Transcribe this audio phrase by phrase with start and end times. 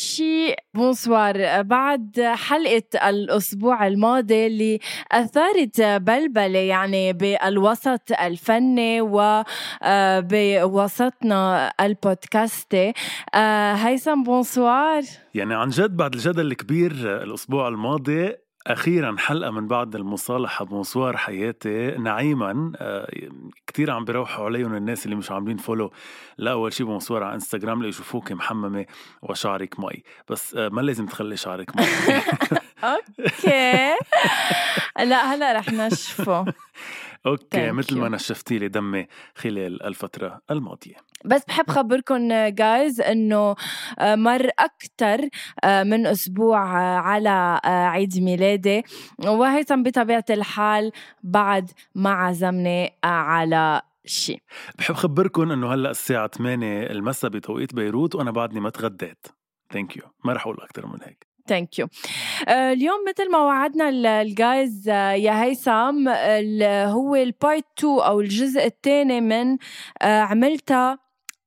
[0.00, 1.62] شيء bonsoir.
[1.62, 4.78] بعد حلقة الأسبوع الماضي اللي
[5.12, 9.00] أثارت بلبلة يعني بالوسط الفني
[10.62, 12.92] وبوسطنا البودكاستي
[13.74, 15.02] هيثم bonsoir.
[15.34, 18.32] يعني عن جد بعد الجدل الكبير الأسبوع الماضي
[18.66, 21.90] أخيرا حلقة من بعد المصالحة بمصوار حياتي.
[21.90, 23.08] نعيما آه
[23.66, 25.92] كتير عم بيروحوا عليهم الناس اللي مش عاملين follow
[26.38, 28.86] لا أول شي بمصوار على انستغرام ليشوفوك محممة
[29.22, 30.02] وشعرك مي.
[30.28, 31.84] بس آه ما لازم تخلي شعرك مي.
[32.84, 33.96] okay.
[34.98, 36.44] لا هلأ رح نشفه.
[37.26, 40.96] okay مثل ما نشفتي لي دمي خلال الفترة الماضية.
[41.24, 43.54] بس بحب خبركم guys إنه
[43.98, 45.28] آه، مر أكثر
[45.64, 48.82] آه، من أسبوع آه، على عيد ميلادي.
[49.18, 54.40] وهيثم بطبيعة الحال بعد ما عزمني على شيء
[54.78, 59.26] بحب خبركم إنه هلأ الساعة 8 المساء بتوقيت بيروت وأنا بعدني ما تغديت.
[59.72, 61.29] thank you ما رح أقول أكثر من هيك.
[61.50, 61.88] thank you
[62.48, 63.88] اليوم مثل ما وعدنا
[64.22, 66.08] الجايز يا هيثم
[66.88, 69.58] هو ال part 2 أو الجزء الثاني من
[70.02, 70.98] عملتها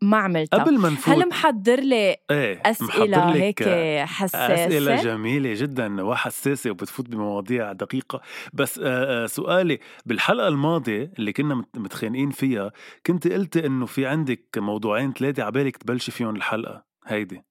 [0.02, 0.59] ما عملتها.
[0.59, 3.64] قبل ما نفوت هل محضر لي إيه أسئلة هيك
[4.00, 8.22] حساسة؟ أسئلة جميلة جدا وحساسة وبتفوت بمواضيع دقيقة.
[8.53, 8.81] بس
[9.25, 12.72] سؤالي بالحلقة الماضية اللي كنا متخانقين فيها
[13.06, 16.85] كنت قلتي إنه في عندك موضوعين ثلاثة عبالك تبلشي فيهم الحلقة.
[17.08, 17.44] هيدي.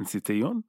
[0.00, 0.64] نسيتيهم؟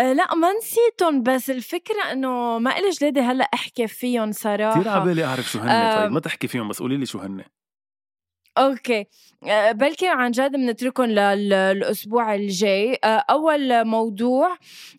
[0.00, 4.80] لا ما نسيتهم بس الفكرة إنه ما إلي جلادة هلأ أحكي فيهم صراحة.
[4.80, 6.02] كثير عبالي أعرف شو هن أه.
[6.02, 7.44] طيب ما تحكي فيهم بس قولي لي شو هن
[8.58, 9.06] okay.
[9.44, 12.98] أه بلكي عن جد بنتركهم للأسبوع الجاي.
[13.04, 14.56] أه أول موضوع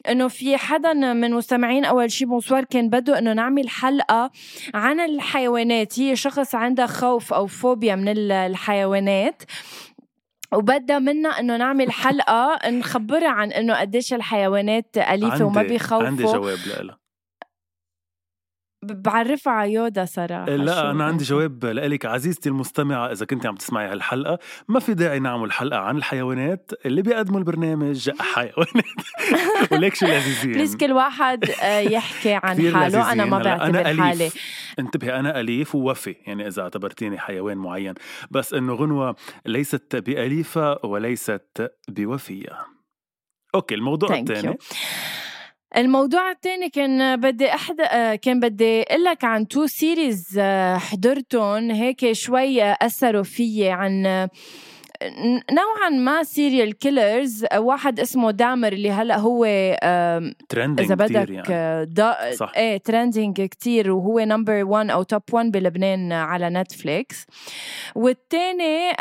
[0.10, 4.32] إنه في حدا من مستمعين أول شي بونسوار كان بده إنه نعمل حلقة
[4.74, 6.00] عن الحيوانات.
[6.00, 9.44] هي شخص عندها خوف أو فوبيا من الحيوانات.
[10.54, 16.08] وبدها منا إنه نعمل حلقة نخبرها عن إنه قديش الحيوانات أليفة وما بيخوفوا.
[16.08, 17.01] عندي جواب لها
[18.84, 20.46] بعرفها على يودا صراحة.
[20.46, 25.20] لا أنا عندي جواب لك عزيزتي المستمعة إذا كنت عم تسمعي هالحلقة ما في داعي
[25.20, 28.86] نعمل حلقة عن الحيوانات اللي بيقدموا البرنامج حيوانات.
[29.72, 30.52] وليك شو لذيذين.
[30.52, 33.12] please كل واحد آه، يحكي عن حاله.
[33.12, 34.32] أنا ما بعتبر أنا حالي.
[34.80, 37.94] انتبهي أنا أليف ووفي يعني إذا اعتبرتيني حيوان معين.
[38.32, 39.16] بس إنه غنوة
[39.46, 42.58] ليست بأليفة وليست بوفية.
[43.56, 44.58] okay الموضوع الثاني.
[45.78, 47.82] الموضوع الثاني كان بدي احد
[48.22, 50.40] كان بدي أقول لك عن two series
[50.76, 51.72] حضرتهم.
[51.72, 54.04] هيك شوي أثروا فيي عن
[55.52, 59.46] نوعا ما serial killers واحد اسمه دامر اللي هلأ هو
[60.50, 61.86] trending إذا بدك يعني.
[61.86, 62.52] دا صح.
[62.58, 63.92] إيه trending كتير.
[63.92, 67.26] وهو number 1 أو top 1 بلبنان على نتفليكس
[67.96, 68.94] والثاني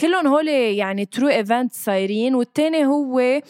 [0.00, 2.34] كلهم هول يعني true event صايرين.
[2.34, 3.40] والثاني هو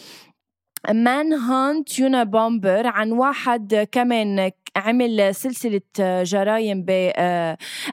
[0.85, 5.81] Manhunt Unabomber عن واحد كمان عمل سلسلة
[6.23, 6.85] جرائم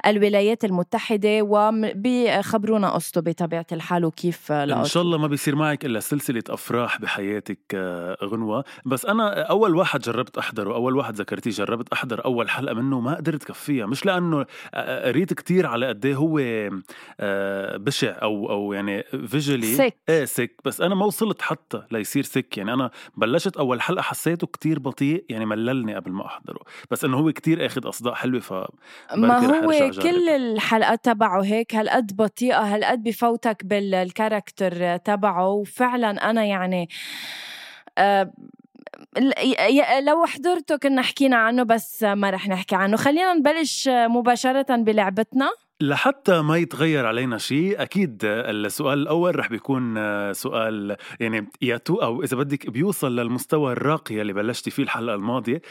[0.04, 4.80] بالولايات المتحدة وبيخبرونا قصته بطبيعة الحال وكيف لقصته.
[4.80, 8.64] إن شاء الله ما بيصير معك إلا سلسلة أفراح بحياتك آه، غنوة.
[8.86, 13.14] بس أنا أول واحد جربت أحضره أول واحد ذكرتيه جربت أحضر أول حلقة منه ما
[13.14, 13.86] قدرت كفيها.
[13.86, 16.40] مش لأنه آه، آه، قريت كتير على قد إيه هو
[17.78, 19.96] بشع أو أو يعني فيجولي سك.
[20.08, 20.56] إيه سك.
[20.64, 22.58] بس أنا ما وصلت حتى ليصير سك.
[22.58, 26.60] يعني أنا بلشت أول حلقة حسيته كتير بطيء يعني مللني قبل ما أحضره.
[26.90, 28.52] بس إنه هو كتير أخذ أصداء حلوة ف
[29.16, 35.48] ما هو كل الحلقات تبعه هيك هالقد بطيئة هالقد بفوتك بالكاركتر تبعه.
[35.48, 36.88] وفعلا أنا يعني
[37.98, 38.32] أه
[40.00, 42.96] لو حضرته كنا حكينا عنه بس ما رح نحكي عنه.
[42.96, 45.50] خلينا نبلش مباشرة بلعبتنا.
[45.80, 49.94] لحتى ما يتغير علينا شيء أكيد السؤال الأول رح بيكون
[50.32, 55.62] سؤال يعني يا تو أو إذا بدك بيوصل للمستوى الراقي اللي بلشتي فيه الحلقة الماضية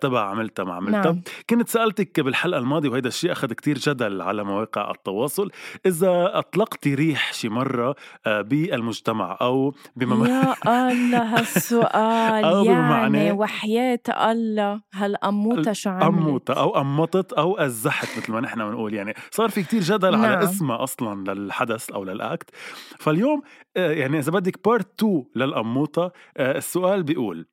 [0.00, 1.02] تبع عملتها ما عملتها.
[1.02, 1.22] نعم.
[1.50, 5.50] كنت سألتك بالحلقة الماضية وهذا الشيء أخذ كتير جدل على مواقع التواصل
[5.86, 7.94] إذا أطلقتي ريح شي مرة
[8.26, 10.24] بالمجتمع أو بمم...
[10.24, 12.44] يا الله هالسؤال.
[12.56, 18.68] أو يعني وحياة الله هالقموطه شو عملت؟ قموطه أو قمطت أو أزحت مثل ما نحن
[18.68, 19.14] بنقول يعني.
[19.30, 20.24] صار في كتير جدل نعم.
[20.24, 22.50] على اسمها أصلا للحدث أو للأكت.
[22.98, 23.42] فاليوم
[23.76, 27.46] آه، يعني إذا بدك بارت 2 للقموطه السؤال بيقول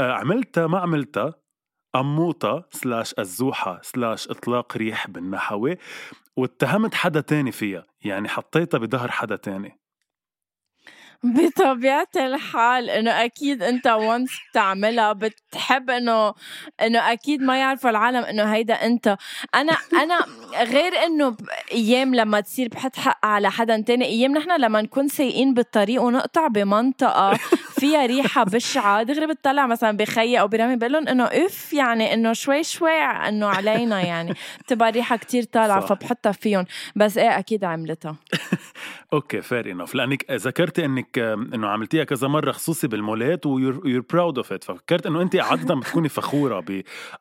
[0.00, 1.34] آه، عملتها ما عملتها
[1.94, 5.78] قموطة slash الزوحة slash إطلاق ريح بالنحوي
[6.36, 9.81] واتهمت حدا تاني فيها يعني حطيتها بظهر حدا تاني.
[11.36, 16.34] بطبيعة الحال إنه أكيد أنت once بتعملها بتحب إنه
[16.82, 19.16] إنه أكيد ما يعرفوا العالم إنه هيدا أنت.
[19.54, 20.18] أنا أنا
[20.62, 21.36] غير إنه
[21.72, 26.46] أيام لما تصير بحط حق على حدا تاني أيام نحن لما نكون سايقين بالطريق ونقطع
[26.46, 27.38] بمنطقة
[27.80, 32.32] فيها ريحة بشعة دغري بتطلع مثلا بخيي أو برامي بقول لهم إنه اف يعني إنه
[32.32, 34.34] شوي شوي إنه علينا يعني.
[34.60, 36.64] بتبقى ريحة كتير طالعة فبحطها فيهم.
[36.96, 38.16] بس إيه أكيد عملتها.
[39.12, 44.38] okay fair enough لأنك ذكرتي إنك إنه عملتيها كذا مرة خصوصي بالمولات و you're proud
[44.38, 46.64] of it ففكرت إنه انت عادة بتكوني فخورة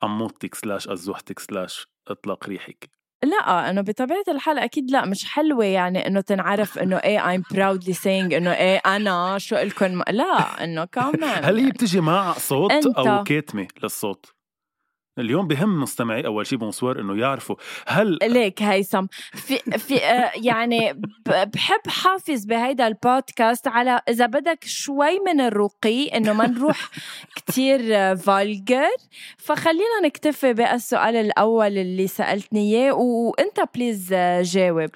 [0.01, 2.89] بقموطتك slash ازوحتك slash إطلاق ريحك.
[3.23, 7.93] لا إنه بطبيعة الحال أكيد لا مش حلوة يعني إنه تنعرف إنه إيه I'm proudly
[7.93, 13.23] saying إنه إيه أنا شو لكم لا إنه كمان هل هي بتجي مع صوت أو
[13.23, 14.33] كاتمة للصوت؟
[15.21, 17.55] اليوم بهم مستمعي أول شيء bonsoir إنه يعرفوا
[17.87, 25.19] هل ليك هيثم في في آه، يعني بحب حافظ بهيدا البودكاست على إذا بدك شوي
[25.19, 26.89] من الرقي إنه ما نروح
[27.35, 27.79] كتير
[28.15, 28.97] vulgar
[29.37, 34.89] فخلينا نكتفي بالسؤال الأول اللي سألتني إياه وأنت please آه، جاوب.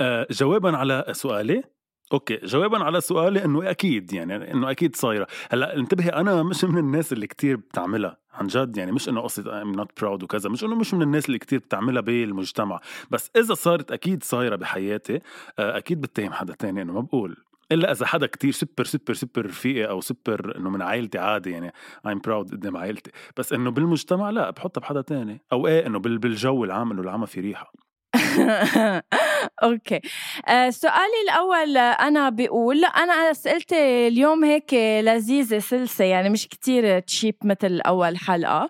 [0.00, 1.62] آه، جوابا على سؤالي.
[2.12, 5.26] okay جوابا على سؤالي إنه أكيد يعني إنه أكيد صايرة.
[5.50, 9.62] هلأ انتبهي أنا مش من الناس اللي كتير بتعملها عن جد يعني مش إنه قصة
[9.62, 12.80] I'm not proud وكذا مش إنه مش من الناس اللي كتير بتعملها بالمجتمع.
[13.10, 15.20] بس إذا صارت أكيد صايرة بحياتي
[15.58, 17.36] آه، أكيد بتهم حدا تاني إنه ما بقول.
[17.72, 21.72] إلا إذا حدا كتير super super super رفيقي أو سوبر إنه من عائلتي عادي يعني
[22.06, 23.10] I'm proud قدام عائلتي.
[23.36, 25.40] بس إنه بالمجتمع لا بحطها بحدا تاني.
[25.52, 27.72] أو إيه إنه بالجو العام إنه العمى في ريحة.
[29.62, 30.00] okay.
[30.48, 37.34] آه سؤالي الأول أنا بقول أنا اسئلتي اليوم هيك لذيذة سلسة يعني مش كتير cheap
[37.44, 38.68] مثل أول حلقة.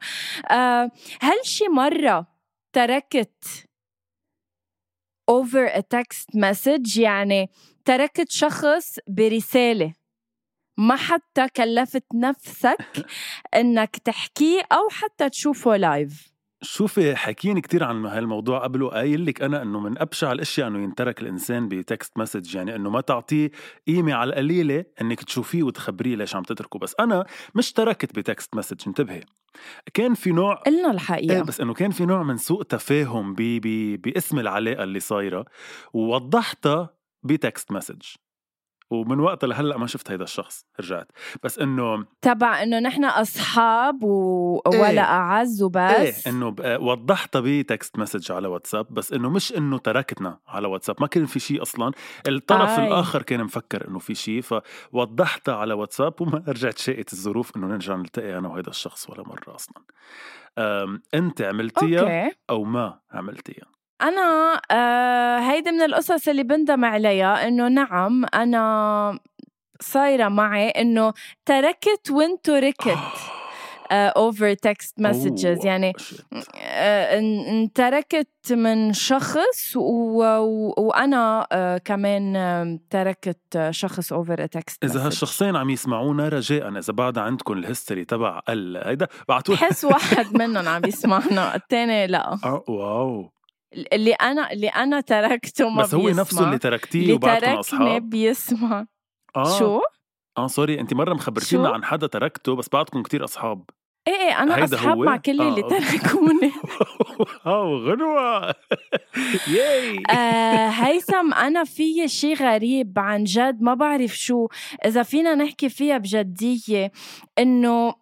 [0.51, 0.91] آه
[1.21, 2.27] هل شي مرة
[2.73, 3.67] تركت
[5.31, 7.51] over a text message يعني
[7.85, 9.93] تركت شخص برسالة.
[10.79, 13.07] ما حتى كلفت نفسك
[13.55, 16.32] إنك تحكيه أو حتى تشوفه live
[16.63, 21.23] شوفي حكيني كتير عن هالموضوع قبل وقايل لك أنا إنه من أبشع الأشياء إنه ينترك
[21.23, 23.51] الإنسان ب text message يعني إنه ما تعطيه
[23.87, 26.79] قيمة على القليلة إنك تشوفيه وتخبريه ليش عم تتركه.
[26.79, 29.21] بس أنا مش تركت ب text message انتبهي.
[29.95, 31.35] كان في نوع قلنا الحقيقة.
[31.35, 35.45] إيه بس إنه كان في نوع من سوء تفاهم بي بي باسم العلاقة اللي صايرة
[35.93, 36.91] ووضحتها
[37.23, 38.03] ب text message.
[38.93, 41.13] ومن وقتها لهلأ ما شفت هيدا الشخص رجعت.
[41.43, 44.61] بس إنه تبع إنه نحن أصحاب و...
[44.67, 45.01] ولا إيه.
[45.01, 45.81] أعز وبس.
[45.81, 50.97] إيه إنه وضحتها ب text message على واتساب بس إنه مش إنه تركتنا على واتساب
[51.01, 51.93] ما كان في شيء أصلا.
[52.29, 52.87] الطرف آي.
[52.87, 57.97] الآخر كان مفكر إنه في شيء فوضحتها على واتساب وما رجعت شاءت الظروف إنه نرجع
[57.97, 59.83] نلتقي أنا وهيدا الشخص ولا مرة أصلا.
[61.15, 68.25] أنت عملتيها أو ما عملتيها؟ أنا آه هيدي من القصص اللي بندم عليها إنه نعم
[68.35, 69.19] أنا
[69.81, 71.13] صايرة معي إنه
[71.47, 72.99] تركت وين تركت
[73.93, 75.93] over text messages يعني
[76.57, 80.19] آه انتركت من شخص و...
[80.79, 87.55] وأنا uh, كمان تركت شخص over text إذا هالشخصين عم يسمعونا رجاء إذا بعد عندكم
[87.55, 92.39] ال history تبع ال هيدا بعتوا بحس واحد منهم عم يسمعنا الثاني لا.
[92.69, 93.42] wow.
[93.93, 96.21] اللي أنا اللي أنا تركته ما بس هو بيسمع.
[96.21, 98.87] نفسه اللي تركتيه اللي وبعتكم أصحاب بيسمع
[99.37, 99.59] آه.
[99.59, 99.81] شو؟
[100.39, 103.65] آه sorry انت مرة مخبرتينا عن حدا تركته بس بعدكم كتير أصحاب
[104.09, 105.49] إيه إيه أنا أصحاب؟ مع كل آه.
[105.49, 106.53] اللي تركوني
[107.47, 108.55] آه غنوة
[109.57, 114.49] ياي آه هيثم أنا في شيء غريب عن جد ما بعرف شو
[114.87, 116.93] إذا فينا نحكي فيها بجدية
[117.39, 117.95] إنه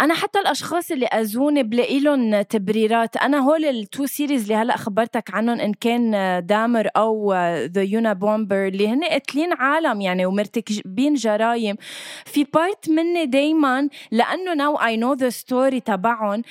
[0.00, 3.16] أنا حتى الأشخاص اللي أذوني بلاقي لهم تبريرات.
[3.16, 6.12] أنا هول ال two series اللي هلأ خبرتك عنهم إن كان
[6.46, 11.76] دامر أو the Unabomber اللي هن قتلين عالم يعني ومرتكبين جرايم.
[12.24, 16.42] في part مني دايما لأنه now I know the story تبعهم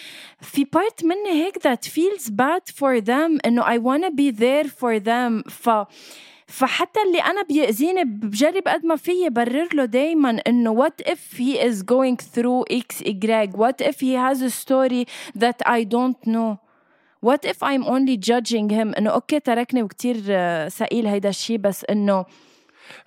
[0.42, 4.96] في part مني هيك that feels bad for them إنه I wanna be there for
[4.96, 5.70] them ف
[6.48, 11.60] فحتى اللي أنا بيأذيني بجرب قد ما فيي برر له دائما إنه what if he
[11.60, 16.60] is going through x y what if he has a story that I don't know?
[17.22, 20.18] What if I'm only judging him إنه أوكي تركني وكتير
[20.70, 22.26] ثقيل هيدا الشيء بس إنه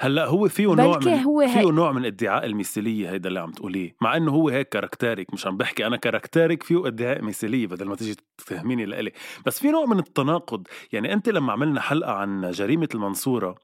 [0.01, 3.97] هلأ هو فيه نوع من هو فيه نوع من ادعاء المثالية هيدا اللي عم تقوليه
[4.01, 7.67] مع إنه هو هيك character ك مش عم بحكي أنا character ك فيه ادعاء مثالية
[7.67, 9.13] بدل ما تيجي تفهميني لإلي
[9.47, 13.55] بس في نوع من التناقض يعني أنت لما عملنا حلقة عن جريمة المنصورة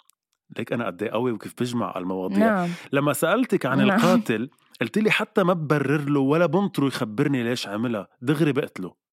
[0.58, 2.68] ليك أنا قد إيه قوي وكيف بجمع المواضيع نعم.
[2.92, 3.90] لما سألتك عن نعم.
[3.90, 9.03] القاتل قلت لي حتى ما ببرر له ولا بنطره يخبرني ليش عملها دغري بقتله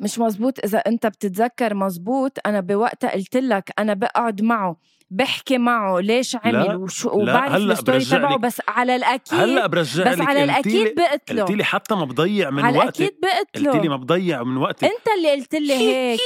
[0.00, 4.76] مش مزبوط إذا أنت بتتذكر مزبوط أنا بوقتها قلت لك أنا بقعد معه
[5.10, 10.44] بحكي معه ليش عمل وشو وبعرف الستوري تبعه بس على الأكيد هلأ برجع بس على
[10.44, 11.42] الأكيد بقتله.
[11.42, 13.72] قلت لي حتى ما بضيع من على وقتي على الأكيد بقتله.
[13.72, 16.20] قلت لي ما بضيع من وقتي أنت اللي قلت لي هيك.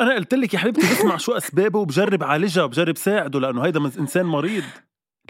[0.00, 4.26] أنا قلت لك يا حبيبتي بسمع شو أسبابه وبجرب اعالجها وبجرب ساعده لأنه هيدا إنسان
[4.26, 4.64] مريض.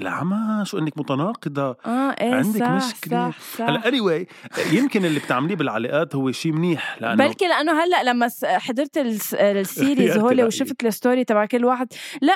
[0.01, 3.31] العمى شو إنك متناقضة؟ آه إيه عندك صح مشكلة.
[3.31, 3.65] صح صح.
[3.65, 4.27] هلا anyway
[4.73, 8.99] يمكن اللي بتعمليه بالعلاقات هو شيء منيح لأنه بلكي لأنه هلأ لما حضرت
[9.35, 12.35] ال series هول وشفت ال story تبع كل واحد لا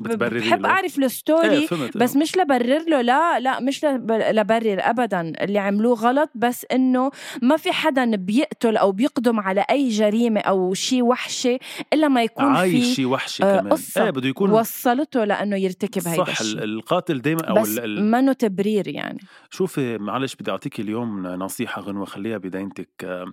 [0.00, 5.58] بحب أعرف ال story إيه بس مش لبرر له لا لا مش لبرر ابدا اللي
[5.58, 7.10] عملوه غلط بس إنه
[7.42, 11.58] ما في حدا بيقتل أو بيقدم على أي جريمة أو شيء وحشة
[11.92, 13.72] إلا ما يكون في عايش شيء وحشة آه كمان.
[13.72, 18.88] قصة إيه بده يكون وصلته لأنه يرتكب هيدا الشيء القاتل دائما أو بس منه تبرير
[18.88, 19.20] يعني.
[19.50, 23.26] شوفي معلش بدي أعطيك اليوم نصيحة غنوة خليها بدينتك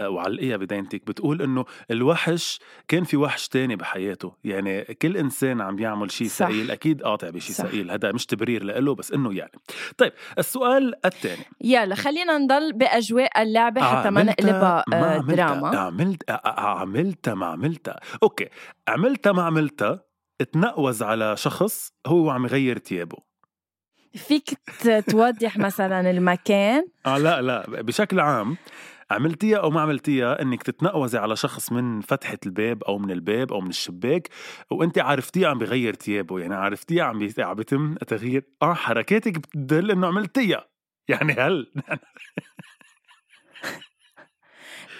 [0.00, 4.32] وعلقيها بدينتك بتقول إنه الوحش كان في وحش تاني بحياته.
[4.44, 8.94] يعني كل إنسان عم يعمل شيء ثقيل أكيد قاطع بشيء ثقيل هذا مش تبرير له
[8.94, 9.52] بس إنه يعني.
[9.98, 14.84] طيب السؤال الثاني يلا خلينا نضل بأجواء اللعبة حتى ما نقلبها
[15.20, 15.78] دراما.
[15.78, 18.48] عملت عملتها ما عملتها أوكي
[18.88, 20.07] عملتها ما عملتها
[20.44, 23.18] تنقوز على شخص هو عم يغير ثيابه
[24.14, 24.58] فيك
[25.06, 26.86] توضح مثلا المكان.
[27.06, 28.56] آه لا لا بشكل عام
[29.10, 33.60] عملتيها أو ما عملتيها إنك تتنقوزي على شخص من فتحة الباب أو من الباب أو
[33.60, 34.28] من الشباك
[34.70, 38.44] وأنت عرفتيه عم بغير ثيابه يعني عرفتيه عم عم بيتم تغيير.
[38.62, 40.68] آه حركاتك بتدل إنه عملتيها.
[41.08, 41.72] يعني هل؟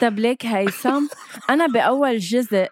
[0.00, 1.07] طب ليك هيثم؟
[1.50, 2.68] أنا بأول جزء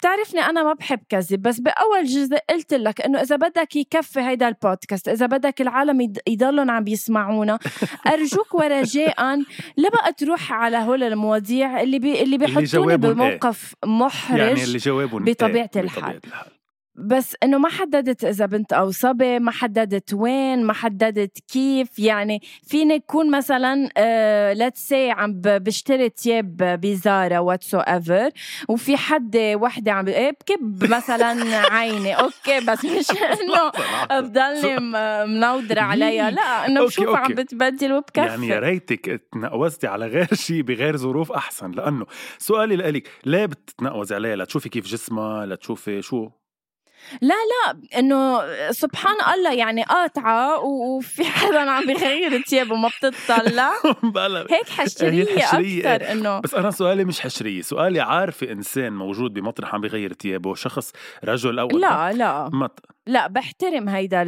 [0.00, 4.48] بتعرفني أنا ما بحب كذب بس بأول جزء قلت لك إنه إذا بدك يكفي هيدا
[4.48, 7.58] البودكاست إذا بدك العالم يضلوا عم يسمعونا
[8.14, 9.36] أرجوك ورجاء
[9.76, 15.24] لا بقى تروح على هول المواضيع اللي بي اللي بيحطوني بموقف محرج يعني اللي جوابهم
[15.24, 16.59] بطبيعة الحال, بطبيعة الحال.
[17.00, 21.98] بس إنه ما حددت إذا بنت أو صبي ما حددت وين ما حددت كيف.
[21.98, 23.88] يعني فيني يكون مثلا
[24.54, 28.30] let's say عم بشتري تياب بزارا whatsoever
[28.68, 32.14] وفي حد وحدة عم إيه بكب مثلا عيني.
[32.14, 33.06] أوكي بس مش
[33.40, 33.70] إنه
[34.20, 34.80] بضلني
[35.26, 38.20] منودره عليها لا إنه بشوفها عم بتبدل وبكفي.
[38.26, 41.70] يعني يا ريتك تنقوزتي على غير شيء بغير ظروف أحسن.
[41.70, 42.06] لأنه
[42.38, 46.28] سؤالي لك ليه بتتنقوزي عليها؟ لتشوفي كيف جسمها؟ لتشوفي شو؟
[47.20, 48.40] لا لا إنه
[48.70, 53.72] سبحان الله يعني قاطعة وفي حدا عم بيغير ثيابه ما بتطلع.
[54.50, 55.36] هيك حشرية,
[55.94, 60.54] أكثر إنه بس أنا سؤالي مش حشرية سؤالي عارفة إنسان موجود بمطرح عم بيغير ثيابه
[60.54, 60.92] شخص
[61.24, 62.50] رجل أو لا لا.
[62.52, 62.80] مط...
[63.06, 64.24] لا بحترم هيدا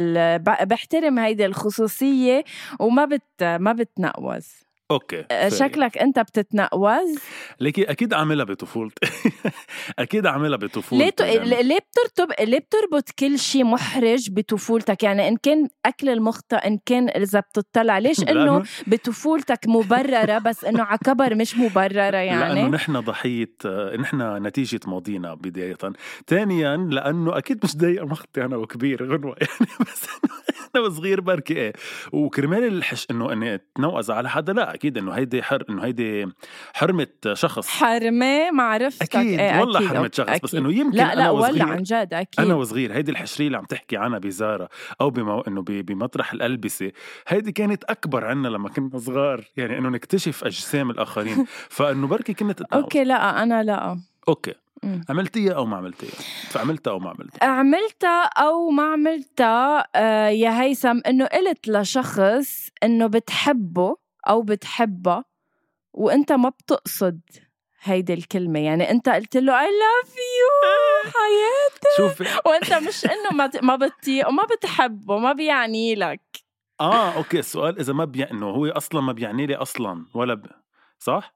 [0.63, 2.43] بحترم هيدا الخصوصية
[2.79, 4.63] وما بت ما بتنقوز.
[4.91, 7.19] أوكي آه، شكلك أنت بتتنقوز.
[7.59, 9.07] ليكي أكيد عاملها بطفولتي.
[9.99, 11.21] أكيد عاملها بطفولتي ليه ت...
[11.21, 17.09] ليه بترتب ليه بتربط كل شيء محرج بطفولتك؟ يعني إن كان أكل المخطئ إن كان
[17.09, 22.99] إذا بتطلع ليش إنه بطفولتك مبررة بس إنه على كبر مش مبررة يعني؟ لأنه نحن
[22.99, 23.55] ضحية
[23.99, 25.77] نحن نتيجة ماضينا بداية.
[26.27, 30.07] ثانيا لأنه أكيد مش ضايق مخطي أنا وكبير غنوة يعني بس
[30.75, 31.73] أنا وصغير بركي إيه.
[32.11, 36.27] وكرمال الحش إنه إني أتنوز على حدا لا أكيد إنه هيدي حر إنه هيدي
[36.73, 37.67] حرمة شخص.
[37.67, 39.15] حرمة معرفتك.
[39.15, 39.39] أكيد.
[39.39, 39.89] إيه والله أكيد.
[39.89, 40.29] حرمة شخص.
[40.29, 40.41] أكيد.
[40.43, 42.45] بس إنه يمكن لا لا أنا والله عن جد أكيد.
[42.45, 44.69] أنا وصغير هيدي الحشرية اللي عم تحكي عنها بزارة
[45.01, 45.41] أو بمو...
[45.41, 46.91] إنه بمطرح الألبسة.
[47.27, 49.43] هيدي كانت أكبر عنا لما كنا صغار.
[49.57, 51.45] يعني إنه نكتشف أجسام الآخرين.
[51.69, 52.83] فإنه بركي كنت تتناول.
[52.83, 53.99] okay لا أنا لا.
[54.27, 54.53] okay.
[55.09, 56.11] عملتيها أو ما عملتيها؟
[56.49, 63.07] فعملتها أو ما عملتها؟ عملتها أو ما عملتها آه يا هيثم إنه قلت لشخص إنه
[63.07, 63.95] بتحبه
[64.29, 65.25] أو بتحبها
[65.93, 67.19] وأنت ما بتقصد
[67.81, 68.59] هيدي الكلمة.
[68.59, 70.73] يعني أنت قلت له I love you
[71.15, 76.21] حياتي شوفي وأنت مش إنه ما ما بتطيق وما بتحبه ما بيعني لك.
[76.81, 80.45] آه okay السؤال إذا ما بي إنه هو أصلا ما بيعني لي أصلا ولا ب...
[80.99, 81.35] صح؟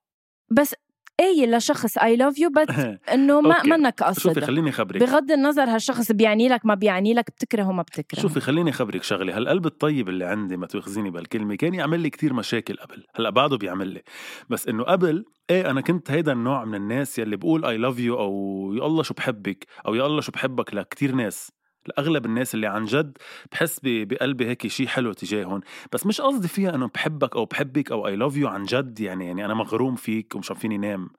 [0.51, 0.75] بس
[1.19, 2.75] قايل لشخص I love you بس
[3.13, 3.63] إنه ما.
[3.63, 7.81] منك شوفي قصد خليني خبرك بغض النظر هالشخص بيعني لك ما بيعني لك بتكرهه ما
[7.81, 8.21] بتكرهه.
[8.21, 9.37] شوفي خليني خبرك شغلة.
[9.37, 13.03] هالقلب الطيب اللي عندي ما تأخذيني بهالكلمة كان يعمل لي كتير مشاكل قبل.
[13.15, 14.01] هلأ بعده بيعمل لي.
[14.49, 18.19] بس إنه قبل إيه أنا كنت هيدا النوع من الناس يلي بقول I love you
[18.19, 21.56] أو يا الله شو بحبك أو يا الله شو بحبك لكتير ناس.
[21.87, 23.17] لاغلب الناس اللي عن جد
[23.51, 25.61] بحس بقلبي هيك شيء حلو تجاههم.
[25.91, 29.25] بس مش قصدي فيها إنه بحبك أو بحبك أو I love you عن جد يعني
[29.25, 31.09] يعني أنا مغروم فيك ومش عم فيني نام.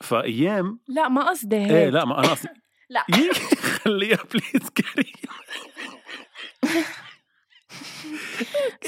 [0.00, 1.70] فأيام لا ما قصدي هيك.
[1.70, 2.48] إيه لا ما أنا قصدي
[2.90, 3.04] لا.
[3.18, 5.12] يي، خليها please كريم.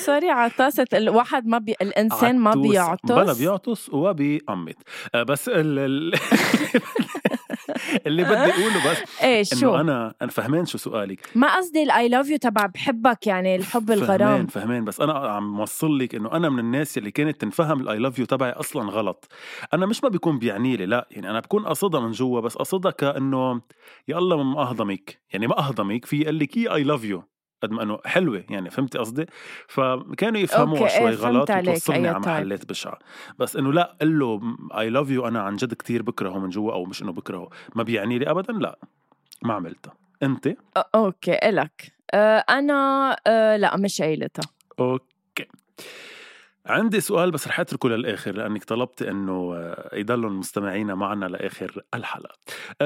[0.06, 1.72] sorry عطاسة الواحد ما بي...
[1.82, 2.54] الإنسان ما.
[2.54, 3.88] بيعطس بلا بيعطس.
[3.88, 4.76] وبيقمت
[5.14, 6.12] آه، بس ال...
[7.70, 8.06] ال...
[8.06, 11.20] اللي بدي أقوله بس إيه شو؟ انه أنا أنا فهمان شو سؤالك.
[11.35, 14.46] ما قصدي ال I love you تبع بحبك يعني الحب فهمان الغرام.
[14.46, 18.02] فهمان بس أنا عم موصل لك إنه أنا من الناس اللي كانت تنفهم ال I
[18.02, 19.32] love you تبعي أصلا غلط.
[19.75, 22.90] أنا مش ما بيكون بيعني لي لا يعني أنا بكون قصدها من جوا بس قصدها
[22.90, 23.61] كأنه
[24.08, 25.18] يا الله ما أهضمك.
[25.32, 27.22] يعني ما أهضمك في قال لك I love you
[27.62, 29.26] قد ما إنه حلوة يعني فهمتي قصدي؟
[29.68, 32.28] فكانوا يفهموها إيه، شوي فهمت غلط وتوصلني أي على type.
[32.28, 32.98] محلات بشعه
[33.38, 34.40] بس إنه لا قل له
[34.78, 37.50] I love you أنا عن جد كتير بكرهه من جوا أو مش إنه بكرهه.
[37.75, 38.78] ما بيعني لي ابدا؟ لا
[39.42, 40.48] ما عملتها أنت؟
[40.94, 41.92] okay إلك.
[42.14, 44.50] أه أنا أه لا مش قايلتها.
[44.80, 45.46] okay.
[46.66, 52.34] عندي سؤال بس رح أتركه للآخر لأنك طلبت إنه آه، يضلوا المستمعين معنا لآخر الحلقة.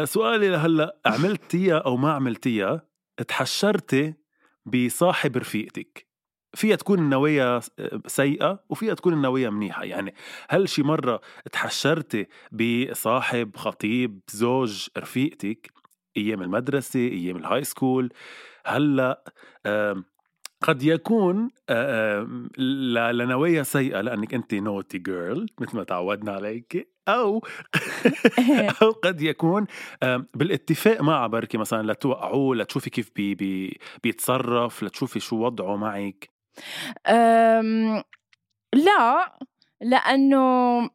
[0.05, 2.83] سؤالي لهلأ عملتيها أو ما عملتيها؟
[3.29, 4.15] تحشرتي
[4.67, 6.07] بصاحب رفيقتك.
[6.55, 7.61] فيها تكون النوايا
[8.07, 9.85] سيئة وفيها تكون النوايا منيحة.
[9.85, 10.14] يعني
[10.49, 11.21] هل شي مرة
[11.52, 15.71] تحشرتي بصاحب خطيب زوج رفيقتك
[16.17, 18.12] أيام المدرسة أيام ال high school
[18.67, 19.25] هلأ
[20.62, 21.50] قد يكون
[23.12, 26.95] لنوايا سيئة لأنك أنت naughty girl مثل ما تعودنا عليك.
[27.14, 27.43] أو
[28.83, 29.67] أو قد يكون
[30.35, 36.30] بالاتفاق معه بركي مثلا لتوقعوه لتشوفي كيف بي بي بيتصرف لتشوفي شو وضعه معك.
[37.06, 38.02] أم
[38.75, 39.39] لا
[39.80, 40.91] لأنه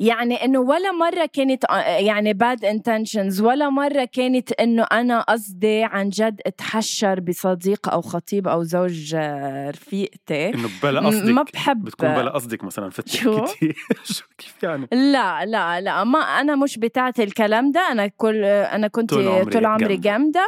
[0.00, 5.84] يعني إنه ولا مرة كانت آه، يعني bad intentions ولا مرة كانت إنه أنا قصدي
[5.84, 10.48] عن جد أتحشر بصديق أو خطيب أو زوج آه، رفيقتي.
[10.54, 11.84] إنه بلا قصدك ما بحب.
[11.84, 13.44] بتكون بلا قصدك مثلا فتك شو؟
[14.14, 17.80] شو كيف يعني؟ لا لا لا ما أنا مش بتاعت الكلام ده.
[17.92, 20.40] أنا كل أنا كنت طول عمري طول عمري جامدة.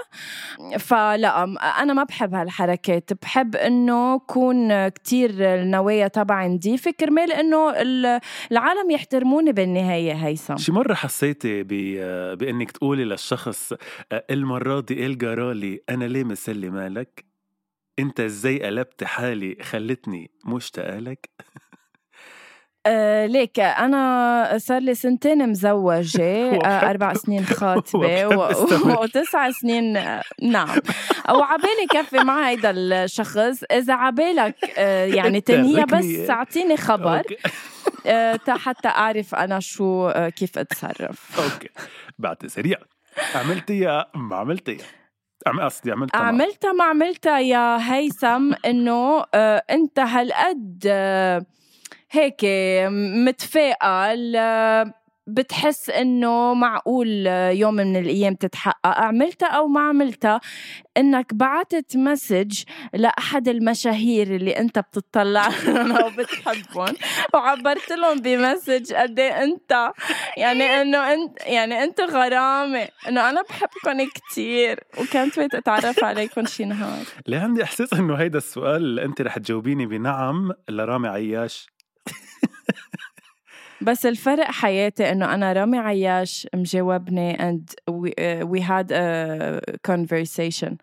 [0.59, 0.79] جامدة.
[0.79, 1.43] فلا
[1.83, 3.11] أنا ما بحب هالحركات.
[3.23, 8.21] بحب إنه كون كتير النوايا تبعي نظيفه كرمال إنه ال-
[8.53, 8.91] العالم
[9.23, 11.69] يحترموني بالنهاية هيثم شي مرة حسيتي ب...
[12.39, 13.73] بإنك تقولي للشخص
[14.31, 17.25] المرة دي إيه الجرالي أنا ليه مسلي مالك؟
[17.99, 21.31] أنت إزاي قلبت حالي خلتني مشتاقة لك؟
[22.87, 27.45] آه ليك أنا صار لي سنتين مزوجة وبحب- آه أربع سنين.
[28.27, 28.49] و-
[29.03, 30.79] وتسع سنين آه، نعم
[31.31, 35.85] وعبالي كفي مع هيدا الشخص إذا عبالك آه يعني تركني.
[35.85, 37.23] بس اعطيني خبر
[38.49, 41.41] حتى أعرف أنا شو آه، كيف أتصرف.
[41.53, 41.69] أوكي.
[42.19, 42.79] بعد سريع.
[43.35, 44.85] عملتيها ما عملتيها
[45.47, 51.47] عم قصدي عملتها ما- عملتها ما عملتها يا هيثم إنه آه، أنت هالقد آه،
[52.11, 52.41] هيك
[53.27, 54.95] متفائل آه،
[55.35, 60.41] بتحس إنه معقول يوم من الأيام تتحقق عملتها أو ما عملتها؟
[60.97, 62.63] إنك بعتت مسج
[62.95, 66.95] لأحد المشاهير اللي أنت بتطلع لهم أو بتحبهم
[67.35, 69.93] وعبرت لهم بمسج قد إيه أنت
[70.37, 72.89] يعني إنه انت يعني أنت غرامة.
[73.09, 77.05] إنه أنا بحبكم كتير وكنت ويت أتعرف عليكم شي نهار.
[77.27, 81.67] ليه عندي إحساس إنه هيدا السؤال أنت رح تجاوبيني بنعم لرامي عياش؟
[83.83, 90.77] بس الفرق حياتي إنه أنا رامي عياش مجاوبني and we, uh, we had a conversation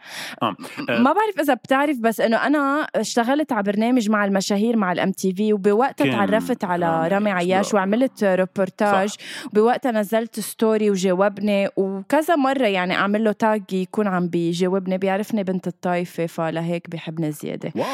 [0.44, 0.56] آه.
[0.90, 5.54] ما بعرف إذا بتعرف بس إنه أنا اشتغلت على برنامج مع المشاهير مع ال MTV
[5.54, 7.74] وبوقتها تعرفت على رامي عياش،.
[7.74, 9.46] وعملت ريبورتاج صح.
[9.46, 15.68] وبوقتها نزلت story وجاوبني وكذا مرة يعني أعمل له tag يكون عم بيجاوبني بيعرفني بنت
[15.68, 17.86] الطايفة فلهيك بحبني زيادة wow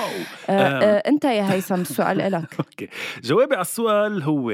[0.50, 0.82] آه آم.
[0.84, 2.90] آه أنت يا هيثم السؤال إلك okay
[3.24, 4.52] جوابي على السؤال هو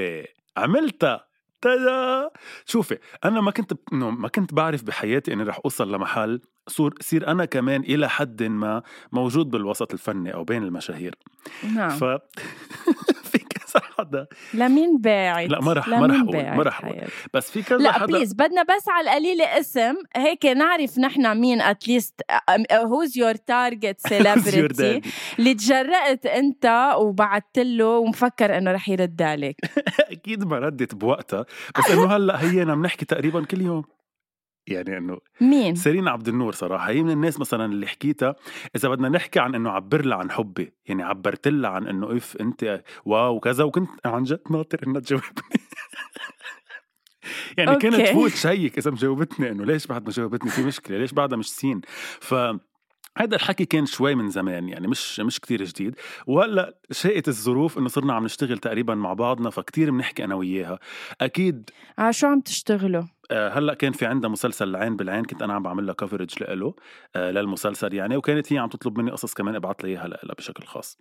[0.56, 1.26] عملتها
[1.62, 2.30] تدا.
[2.66, 7.28] شوفي أنا ما كنت إنه ما كنت بعرف بحياتي إني رح أوصل لمحل صور صير
[7.28, 11.14] أنا كمان إلى حد ما موجود بالوسط الفني أو بين المشاهير.
[11.74, 11.90] نعم.
[11.90, 12.04] ف
[13.98, 17.08] حدا لمين باعت؟ لا ما رح ما رح أقول ما رح أقول.
[17.34, 19.94] بس في كذا لا حدا please بدنا بس على القليله اسم.
[20.16, 22.20] هيك نعرف نحن مين at least
[22.72, 25.00] who's your target celebrity
[25.38, 29.56] اللي تجرأت أنت وبعثت له ومفكر إنه رح يرد عليك.
[30.12, 31.44] أكيد ما ردت بوقتها.
[31.78, 33.84] بس إنه هلأ هينا بنحكي تقريبا كل يوم.
[34.66, 38.34] يعني إنه مين؟ سيرين عبد النور صراحة هي من الناس مثلا اللي حكيتها
[38.76, 42.36] إذا بدنا نحكي عن إنه عبر لها عن حبي يعني عبرت لها عن إنه إف
[42.36, 45.30] أنت wow وكذا وكنت عن جد ناطر إنها تجاوبني.
[47.58, 47.90] يعني okay.
[47.90, 51.50] كانت تفوت check إذا مجاوبتني إنه ليش بعد ما جاوبتني؟ في مشكلة ليش بعدها مش
[51.50, 51.80] seen؟
[52.20, 52.34] ف
[53.18, 55.96] هذا الحكي كان شوي من زمان يعني مش مش كثير جديد.
[56.26, 60.78] وهلأ شاءت الظروف إنه صرنا عم نشتغل تقريبا مع بعضنا فكتير بنحكي أنا وياها.
[61.20, 65.62] أكيد على شو عم تشتغلوا؟ هلأ كان في عندها مسلسل العين بالعين كنت أنا عم
[65.62, 66.74] بعمل لها كفرج له
[67.16, 70.64] آه، للمسلسل يعني وكانت هي عم تطلب مني قصص كمان ابعث لها إياها لها بشكل
[70.64, 70.98] خاص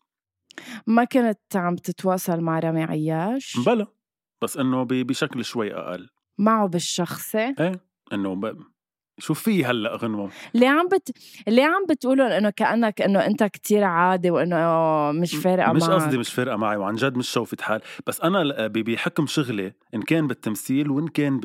[0.87, 3.87] ما كنت عم تتواصل مع رامي عياش؟ بلا
[4.43, 8.41] بس إنه بشكل شوي أقل معه بالشخصي؟ إيه إنه
[9.21, 11.09] شو في هلا غنوة؟ ليه عم بت
[11.47, 15.91] ليه عم بتقولوا انه كأنك إنه أنت كتير عادي وإنه مش فارقة مش معك.
[15.91, 20.01] مش قصدي مش فارقة معي وعن جد مش شوفة حال بس أنا بحكم شغلي إن
[20.01, 21.39] كان بالتمثيل وإن كان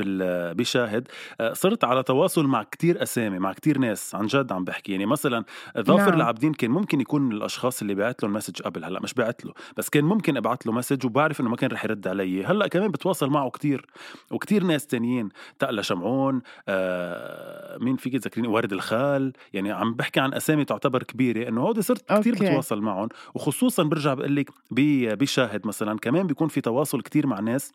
[0.57, 1.09] بشاهد
[1.41, 4.93] آه، صرت على تواصل مع كتير أسامي مع كتير ناس عن جد عم بحكي.
[4.93, 5.45] يعني مثلا
[5.81, 6.15] ظافر نعم.
[6.15, 9.45] العابدين كان ممكن يكون من الأشخاص اللي بعت له ال message قبل هلأ مش بعت
[9.45, 9.53] له.
[9.77, 12.45] بس كان ممكن أبعت له message وبعرف إنه ما كان رح يرد علي.
[12.45, 13.87] هلأ كمان بتواصل معه كتير
[14.31, 19.33] وكتير ناس تانيين تقلا شمعون آه مين فيك تذكرين وارد الخال.
[19.53, 23.09] يعني عم بحكي عن أسامي تعتبر كبيرة إنه هودي صرت كثير بتواصل معهم.
[23.35, 27.73] وخصوصا برجع بقول لك بشاهد مثلا كمان بيكون في تواصل كثير مع ناس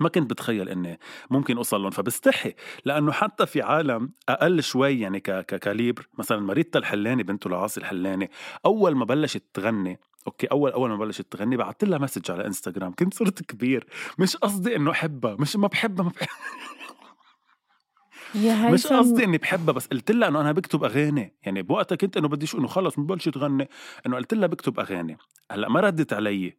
[0.00, 0.98] ما كنت بتخيل إني
[1.30, 1.90] ممكن أوصل لهم.
[1.90, 2.54] فبستحي.
[2.84, 8.30] لأنه حتى في عالم أقل شوي يعني ك caliber مثلا مريتا الحلاني بنته لعاصي الحلاني
[8.66, 12.92] أول ما بلشت تغني okay أول أول ما بلشت تغني بعثت لها message على إنستغرام.
[12.92, 13.86] كنت صرت كبير.
[14.18, 16.28] مش قصدي إنه أحبها مش ما بحبها ما بحبها
[18.34, 21.36] يا مش قصدي إني بحبها بس قلت لها إنه أنا بكتب أغاني.
[21.42, 23.68] يعني بوقتها كنت إنه بديش إنه خلص ببلش تغني.
[24.06, 25.16] إنه قلت لها بكتب أغاني.
[25.52, 26.56] هلأ ما ردت علي.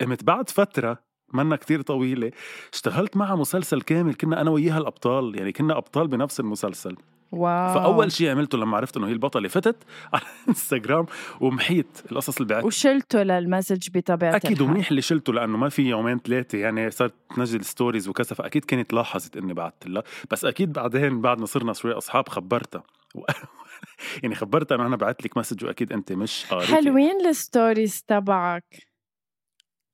[0.00, 2.30] قمت بعد فترة منا كتير طويلة
[2.72, 6.96] اشتغلت معها مسلسل كامل كنا أنا وياها الأبطال يعني كنا أبطال بنفس المسلسل.
[7.32, 7.74] واو.
[7.74, 9.76] فأول شيء عملته لما عرفت إنه هي البطلة فتت
[10.14, 11.06] على إنستغرام
[11.40, 15.82] ومحيت القصص اللي بعت وشلته لل message بطبيعه أكيد ومنيح اللي شلته لأنه ما في
[15.82, 20.72] يومين ثلاثة يعني صارت تنزل stories وكذا فاكيد كانت لاحظت إني بعثت لها بس أكيد
[20.72, 22.82] بعدين بعد ما صرنا شوي أصحاب خبرتها.
[24.22, 28.64] يعني خبرتها إنه أنا بعت لك message وأكيد أنت مش قاريتي حلوين ال stories تبعك.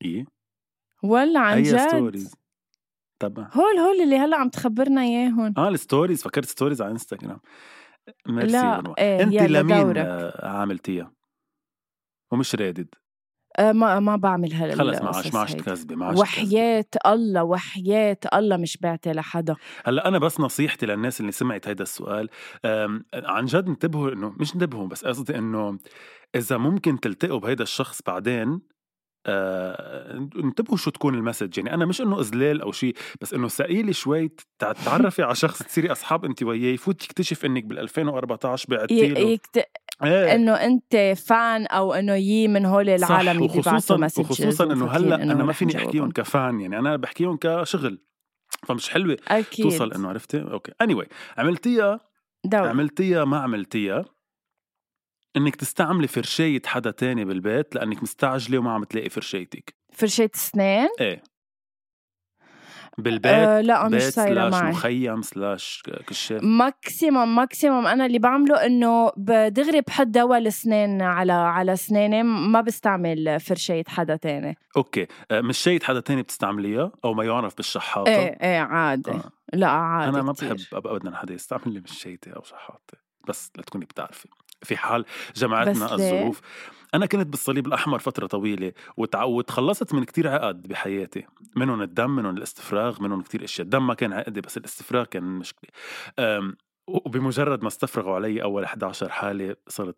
[0.04, 0.24] إيه.
[1.02, 1.88] ولا عن جد.
[1.88, 2.36] stories
[3.20, 7.40] تبع هول هول اللي هلا عم تخبرنا اياهم آه ال stories فكرت stories على انستغرام
[8.28, 9.98] ميرسي لا إيه انت لمين
[10.42, 11.12] عاملتيها؟
[12.32, 12.88] ومش رادد
[13.58, 17.44] أه ما ما بعمل هلا خلص ما عادش ما عادش كذبة ما عادش وحياة الله
[17.44, 19.56] وحياة الله مش بعتي لحدا.
[19.84, 22.28] هلا أنا بس نصيحتي للناس اللي سمعت هيدا السؤال.
[23.14, 25.78] عن جد انتبهوا إنه مش انتبهوا بس قصدي إنه
[26.34, 28.60] إذا ممكن تلتقوا بهيدا الشخص بعدين
[29.26, 31.58] آه، انتبهوا شو تكون المسج.
[31.58, 35.92] يعني أنا مش إنه إذلال أو شيء بس إنه ثقيل شوي تعرفي على شخص تصيري
[35.92, 39.68] أصحاب انت وياه يفوت يكتشف إنك بال 2014 بعتي له يكت...
[40.04, 40.34] إيه.
[40.34, 45.14] إنه أنت fan أو إنه يي من هول العالم اللي بيبعتوا messages وخصوصا إنه هلأ
[45.14, 46.60] أنا ما فيني أحكيهم ك fan.
[46.60, 47.98] يعني أنا بحكيهم كشغل.
[48.66, 49.64] فمش حلوة أكيد.
[49.64, 50.94] توصل إنه عرفتي؟ okay.
[50.94, 51.06] anyway,
[51.38, 52.00] عملتيها؟
[52.44, 52.68] دور.
[52.68, 54.04] عملتيها؟ ما عملتيها؟
[55.36, 61.22] إنك تستعملي فرشاية حدا تاني بالبيت لأنك مستعجلة وما عم تلاقي فرشايتك فرشاية اسنان؟ إيه.
[62.98, 64.70] بالبيت أه لا مش صايرة معي.
[64.70, 66.42] مخيم slash كشاف.
[66.44, 67.86] maximum maximum.
[67.86, 74.16] أنا اللي بعمله إنه بدغري بحط دواء الاسنان على على اسناني ما بستعمل فرشاية حدا
[74.16, 74.56] تاني.
[74.76, 75.06] okay.
[75.30, 79.10] أه فرشاية حدا تاني بتستعمليها؟ أو ما يعرف بالشحاطة؟ إيه إيه عادي.
[79.10, 79.30] آه.
[79.52, 80.32] لا عادي أنا ما.
[80.32, 82.98] بحب ابدا حدا يستعمل لي فرشايتي أو شحاطة.
[83.28, 84.28] بس لتكوني بتعرفي.
[84.62, 86.40] في حال جمعتنا الظروف.
[86.94, 93.02] أنا كنت بالصليب الأحمر فترة طويلة وتخلصت من كتير عقد بحياتي منهم الدم منهم الاستفراغ
[93.02, 93.64] منهم كتير أشياء.
[93.64, 95.70] الدم ما كان عقدي بس الاستفراغ كان مشكلة.
[96.86, 99.96] وبمجرد ما استفرغوا علي أول 11 حالة صرت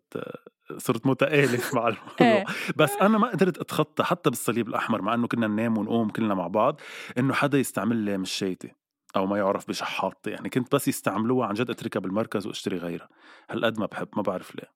[0.77, 1.87] صرت متآلف مع
[2.19, 2.43] الموضوع.
[2.75, 6.47] بس أنا ما قدرت أتخطى حتى بالصليب الأحمر مع إنه كنا ننام ونقوم كلنا مع
[6.47, 6.81] بعض
[7.17, 8.71] إنه حدا يستعمل لي مشيتي.
[9.15, 13.09] أو ما يعرف بشحاطتي يعني كنت بس يستعملوها عن جد أتركها بالمركز وأشتري غيرها.
[13.49, 14.71] هالقد ما بحب ما بعرف ليه.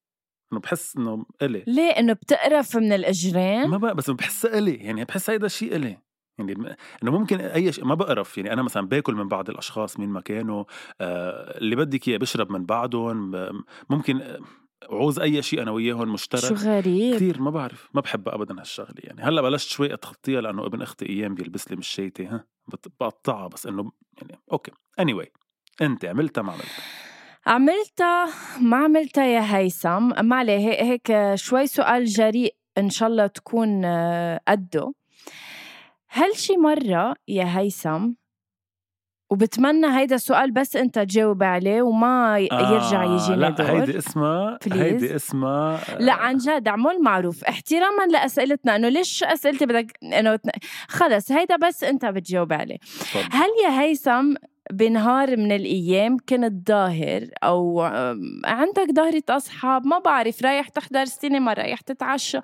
[0.54, 1.64] إنه بحس إنه إلي.
[1.68, 5.98] ليه؟ إنه بتقرف من الأجرين؟ ما بقى بس بحس إلي يعني بحس هيدا الشيء إلي.
[6.40, 6.54] يعني
[7.04, 8.38] إنه ممكن أي شيء ما بقرف.
[8.38, 10.64] يعني أنا مثلا باكل من بعض الأشخاص مين ما كانوا
[11.02, 13.32] آه اللي بدك إياه بشرب من بعضهم
[13.90, 14.40] ممكن
[14.90, 16.52] وعوز أي شيء أنا وياهم شو مشترك.
[16.52, 17.16] غريب.
[17.16, 19.22] كثير ما بعرف ما بحبها ابدا هالشغلة يعني.
[19.22, 22.46] هلأ بلشت شوي أتخطيها لأنه ابن أختي أيام بيلبس لي مش شيتي ها
[23.00, 24.72] بقطعها بس إنه يعني أوكي.
[25.00, 25.28] اني anyway.
[25.82, 26.84] أنت عملتها ما عملتها؟
[27.46, 28.28] عملتها
[28.62, 30.26] ما عملتها يا هيثم.
[30.26, 34.94] ما عليه هيك, هيك شوي سؤال جريء إن شاء الله تكون آه، قده.
[36.08, 38.12] هل شي مرة يا هيثم
[39.30, 43.66] وبتمنى هيدا السؤال بس انت تجاوب عليه وما ي- يرجع آه، يجينا لا دور.
[43.82, 44.60] هيدي اسمها.
[44.72, 47.44] هيدي اسمها لا عن جد اعمل معروف.
[47.44, 48.76] احتراما لأسئلتنا.
[48.76, 50.40] إنه ليش أسئلتي بدك إنه
[50.88, 52.78] خلص هيدا بس انت بتجاوب عليه.
[52.78, 53.24] تفضل.
[53.32, 54.34] هل يا هيثم
[54.72, 57.82] بنهار من الأيام كنت ظاهر أو
[58.46, 62.40] عندك ظاهرة أصحاب ما بعرف رايح تحضر سينما رايح تتعشى.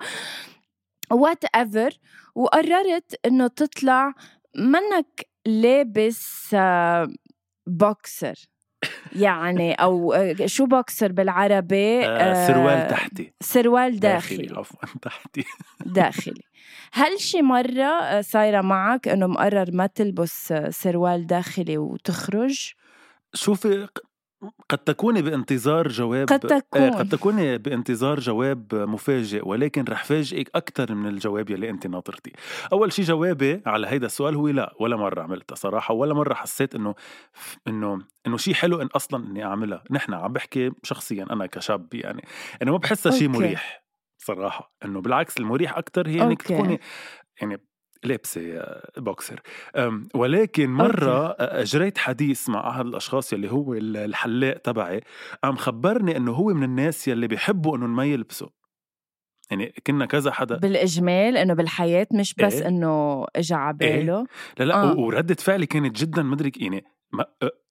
[1.12, 1.90] whatever
[2.34, 4.12] وقررت إنه تطلع
[4.56, 7.08] منك لابس آه،
[7.66, 8.34] بوكسر
[9.16, 13.32] يعني أو آه، شو بوكسر بالعربي؟ آه سروال آه، تحتي.
[13.40, 14.48] سروال داخلي.
[14.56, 15.44] عفوا تحتي.
[15.86, 16.42] داخلي.
[16.92, 22.72] هل شي مرة آه، صايرة معك إنه مقرر ما تلبس آه، سروال داخلي وتخرج؟
[23.34, 23.88] شوفي
[24.68, 26.82] قد تكوني بانتظار جواب قد تكون.
[26.82, 32.32] آه، قد تكوني بانتظار جواب مفاجئ ولكن رح فاجئك أكثر من الجواب يلي أنت ناطرتي
[32.72, 36.74] أول شي جوابي على هيدا السؤال هو لا ولا مرة عملتها صراحة ولا مرة حسيت
[36.74, 36.94] إنه
[37.68, 42.24] إنه إنه شيء حلو إن أصلا إني أعملها نحن عم بحكي شخصيا أنا كشاب يعني
[42.62, 43.28] إنه ما بحسها شيء.
[43.28, 43.86] مريح
[44.18, 46.34] صراحة إنه بالعكس المريح أكثر هي okay.
[46.34, 46.80] تكوني
[47.40, 47.60] يعني
[48.06, 49.40] لابسه آه، بوكسر
[50.14, 55.00] ولكن مرة أجريت حديث مع أحد الأشخاص يلي هو ال- الحلاق تبعي
[55.44, 58.48] قام خبرني إنه هو من الناس يلي بيحبوا إنه ما يلبسوا
[59.50, 62.68] يعني كنا كذا حدا بالإجمال إنه بالحياة مش بس إيه.
[62.68, 63.96] إنه إجا على إيه.
[63.96, 64.26] باله
[64.58, 64.96] لا لا آه.
[64.98, 67.24] وردة فعلي كانت جدا مدرك يعني ما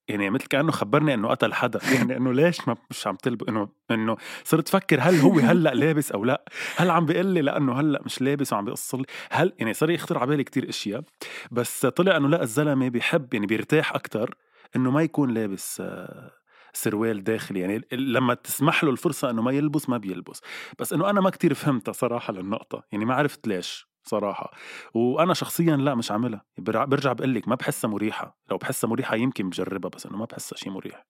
[0.08, 3.68] يعني مثل كأنه خبرني إنه قتل حدا يعني إنه ليش ما مش عم تلبس إنه
[3.90, 6.44] إنه صرت أفكر هل هو هلأ لابس أو لأ؟
[6.76, 10.18] هل عم بيقول لي لأنه هلأ مش لابس وعم بيقص لي؟ هل يعني صار يخطر
[10.18, 11.02] على بالي كثير أشياء
[11.50, 14.34] بس طلع إنه لأ الزلمة بيحب يعني بيرتاح أكثر
[14.76, 16.30] إنه ما يكون لابس آه،
[16.72, 20.40] سروال داخلي يعني لما تسمح له الفرصة إنه ما يلبس ما بيلبس.
[20.78, 23.95] بس إنه أنا ما كتير فهمتها صراحة للنقطة يعني ما عرفت ليش.
[24.08, 24.50] صراحة
[24.94, 26.44] وأنا شخصيا لا مش عاملها.
[26.58, 28.38] برجع بقول لك ما بحسها مريحة.
[28.50, 31.06] لو بحسها مريحة يمكن بجربها بس إنه ما بحسها شيء مريح.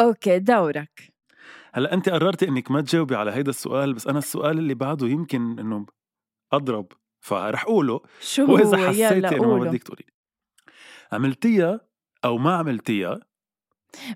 [0.00, 1.12] okay دورك.
[1.72, 5.58] هلأ انت قررتي إنك ما تجاوبي على هيدا السؤال بس أنا السؤال اللي بعده يمكن
[5.58, 5.86] إنه
[6.52, 8.00] أضرب فرح أقوله.
[8.20, 10.04] شو هو؟ يلا حسيتي إنه ما قوله بدك تقولي.
[11.12, 11.80] عملتيها
[12.24, 13.20] أو ما عملتيها؟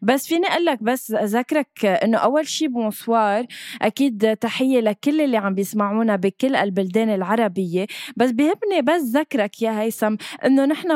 [0.03, 3.47] بس فيني أقول لك بس اذكرك إنه أول شيء bonsoir
[3.83, 10.17] أكيد تحية لكل اللي عم بيسمعونا بكل البلدان العربية بس بيهمني بس ذكرك يا هيثم
[10.45, 10.89] إنه نحن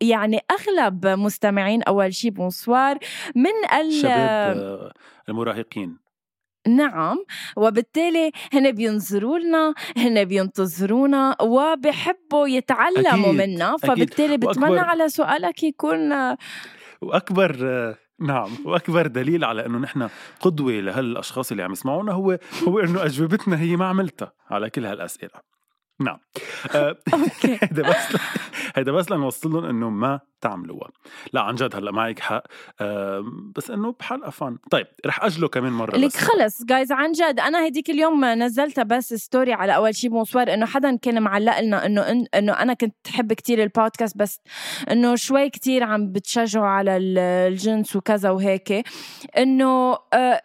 [0.00, 2.98] يعني أغلب مستمعين أول شيء بونسوار
[3.34, 4.92] من ال شباب آه،
[5.28, 5.98] المراهقين
[6.68, 7.16] نعم
[7.56, 13.90] وبالتالي هن بينظروا لنا هن بينتظرونا وبحبوا يتعلموا أكيد، منا أكيد.
[13.90, 16.12] فبالتالي بتمنى على سؤالك يكون
[17.02, 18.50] وأكبر آه، نعم.
[18.64, 20.08] وأكبر دليل على إنه نحن
[20.40, 25.55] قدوة لهالأشخاص اللي عم يسمعونا هو هو إنه أجوبتنا هي ما عملتها على كل هالأسئلة.
[26.00, 26.18] نعم.
[26.74, 26.96] آه،
[27.62, 28.16] هيدا بس
[28.76, 30.88] هيدا بس لنوصل لهم إنه ما تعملوها.
[31.32, 32.42] لا عن جد هلأ معك حق.
[32.80, 33.24] آه،
[33.56, 36.12] بس إنه بحلقة فن طيب رح أجله كمان مرة لك.
[36.16, 40.66] خلص جايز عن جد أنا هديك اليوم نزلتها بس story على أول شي bonsoir إنه
[40.66, 44.40] حدا كان معلق لنا إنه إن- إنه أنا كنت حب كتير البودكاست بس
[44.90, 48.84] إنه شوي كتير عم بتشجعوا على ال- الجنس وكذا وهيك.
[49.38, 50.40] إنه آه،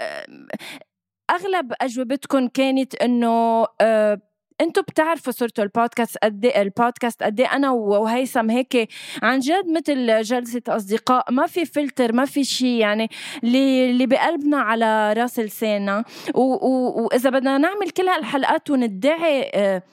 [1.31, 4.21] أغلب أجوبتكم كانت إنه آه،
[4.61, 8.89] أنتم بتعرفوا صرتوا البودكاست قد إيه- البودكاست قد إيه؟ أنا وهيثم هيك
[9.23, 13.09] عن جد مثل جلسة أصدقاء ما في فلتر ما في شيء يعني
[13.43, 16.03] اللي اللي بقلبنا على راس لساننا.
[16.33, 19.83] وإذا بدنا نعمل كل هالحلقات وندعي آه،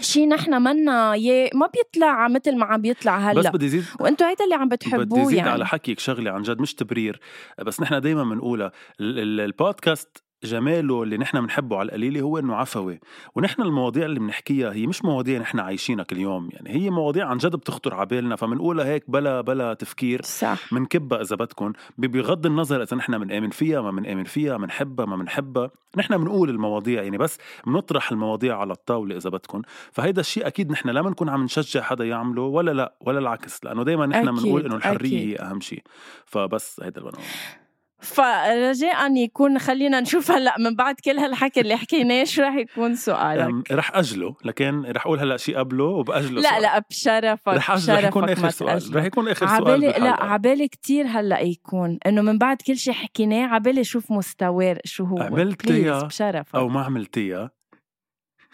[0.00, 1.14] شيء نحن منا
[1.54, 4.76] ما بيطلع مثل ما عم بيطلع بس هلا بدي زيد وأنتم هيدا اللي عم بدي
[4.76, 5.50] بتحبوه زيد يعني.
[5.50, 7.20] على حكيك شغلة عن جد مش تبرير.
[7.66, 12.54] بس نحن دائما بنقولها ال- ال- البودكاست جماله اللي نحن بنحبه على القليله هو إنه
[12.54, 13.00] عفوي
[13.34, 17.36] ونحن المواضيع اللي بنحكيها هي مش مواضيع نحن عايشينها كل يوم يعني هي مواضيع عن
[17.36, 20.22] جد بتخطر على بالنا فبنقولها هيك بلا بلا تفكير.
[20.22, 20.72] صح.
[20.72, 25.70] منكبها إذا بدكم بغض النظر إذا نحن بنآمن فيها ما بنآمن فيها بنحبها ما بنحبها
[25.96, 30.88] نحن بنقول المواضيع يعني بس بنطرح المواضيع على الطاولة إذا بدكم فهيدا الشيء أكيد نحن
[30.88, 33.64] لا بنكون عم نشجع حدا يعمله ولا لا ولا العكس.
[33.64, 35.40] لأنه دائما نحن بنقول إنه الحرية أكيد.
[35.40, 35.82] هي أهم شيء.
[36.26, 37.63] فبس هيدا اللي بدنا نقوله.
[38.04, 43.72] فرجاء يكون خلينا نشوف هلأ من بعد كل هالحكي اللي حكيناه شو رح يكون سؤالك
[43.72, 46.62] رح أجله لكن رح أقول هلأ شيء قبله وبأجله لا سؤال.
[46.62, 48.96] لا بشرفك رح أجله رح يكون آخر سؤال.
[48.96, 50.24] رح يكون آخر سؤال عبالي لا.
[50.24, 55.18] عبالي كتير هلأ يكون إنه من بعد كل شيء حكيناه عبالي شوف مستواه شو هو
[55.18, 57.50] عملتيها بشرفك أو ما عملتيها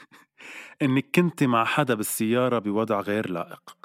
[0.83, 3.80] إنك كنت مع حدا بالسيارة بوضع غير لائق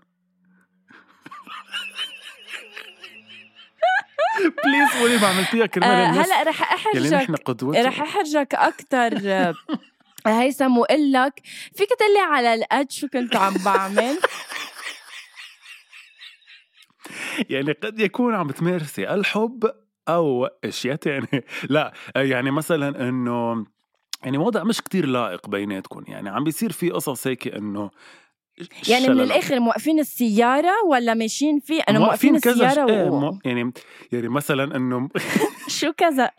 [4.40, 9.14] بليز قولي ما عملتيها كرمال آه الناس هلأ رح احرجك قدوتهم رح احرجك أكثر
[10.28, 11.42] هيثم واقول لك.
[11.76, 14.18] فيك تقلي على القد شو كنت عم بعمل.
[17.50, 19.72] يعني قد يكون عم تمارسي الحب
[20.08, 21.46] أو أشياء تانية.
[21.70, 23.66] لا يعني مثلا إنه
[24.24, 26.04] يعني وضع مش كتير لائق بيناتكم.
[26.08, 27.92] يعني عم بيصير في قصص هيك إنه
[28.90, 29.22] يعني من.
[29.22, 33.20] الآخر موقفين السيارة ولا ماشيين فيه أنا موقفين كذا ش- السيارة إيه، و...
[33.20, 33.72] مو- يعني
[34.12, 35.10] يعني مثلا انه
[35.80, 36.32] شو كذا؟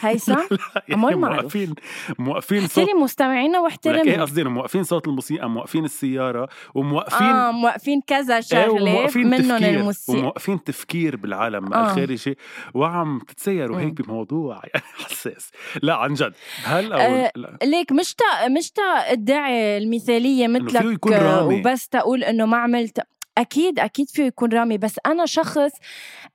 [0.00, 0.32] هيثم
[0.88, 1.40] يعني أمال معروف.
[1.40, 1.74] موقفين
[2.18, 8.00] موقفين صوت احترم مستمعينا ولك إيه قصدي؟ موقفين صوت الموسيقى موقفين السيارة وموقفين آه موقفين
[8.06, 10.18] كذا إيه، شغلة وموقفين منهم تفكير الموسيقى.
[10.18, 11.90] وموقفين تفكير بالعالم آه.
[11.90, 12.36] الخارجي
[12.74, 14.02] وعم تتسيروا هيك.
[14.02, 15.50] بموضوع يعني حساس.
[15.82, 16.32] لا عن جد.
[16.64, 21.06] هل أو آه، ليك مش تا مش تا ادعي المثالية مثلك.
[21.42, 23.00] وبس تقول إنه ما عملت
[23.40, 25.70] أكيد أكيد فيه يكون رامي بس أنا شخص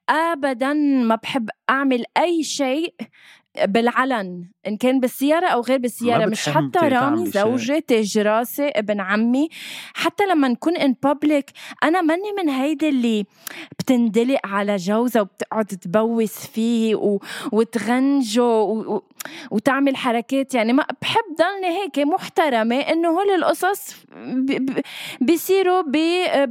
[0.09, 2.93] ابدا ما بحب أعمل أي شيء
[3.63, 7.25] بالعلن إن كان بالسيارة أو غير بالسيارة مش حتى رامي.
[7.29, 9.49] زوجي تاج راسي ابن عمي
[9.93, 11.51] حتى لما نكون ان بابليك
[11.83, 13.25] أنا ماني من هيدي اللي
[13.79, 17.19] بتندلق على جوزها وبتقعد تبوس فيه و...
[17.51, 19.01] وتغنجه و...
[19.51, 24.05] وتعمل حركات يعني ما بحب ضلني هيك محترمة إنه هول القصص.
[25.21, 25.97] بيصيروا ب...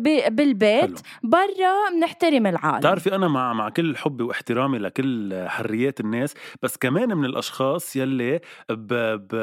[0.03, 0.37] ب...
[0.37, 1.01] بالبيت.
[1.23, 7.17] برا بنحترم العالم بتعرفي أنا مع مع كل حبي واحترامي لكل حريات الناس بس كمان
[7.17, 8.95] من الأشخاص يلي ب,
[9.31, 9.35] ب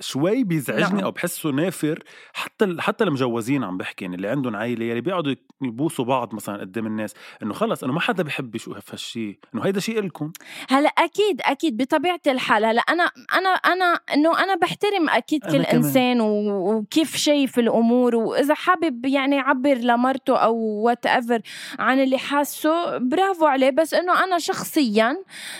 [0.00, 1.04] شوي بيزعجني نعم.
[1.04, 2.04] أو بحسه نافر.
[2.32, 6.86] حتى حتى المجوزين عم بحكي يعني اللي عندهم عائله يلي بيقعدوا يبوسوا بعض مثلا قدام
[6.86, 10.32] الناس إنه خلص إنه ما حدا بحب يشوف هالشيء إنه هيدا شيء إلكم.
[10.70, 12.64] هلا أكيد أكيد بطبيعة الحال.
[12.64, 15.56] هلا أنا أنا أنا إنه أنا بحترم أكيد كل.
[15.56, 18.16] إنسان وكيف شايف الأمور.
[18.16, 21.40] وإذا حابب يعني يعبر لمرته أو وات ايفر
[21.78, 23.70] عن اللي حاسه برافو عليه.
[23.70, 25.16] بس إنه أنا شخصيا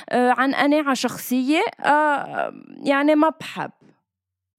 [0.09, 2.53] آه، عن قناعة شخصية آه،
[2.85, 3.71] يعني ما بحب.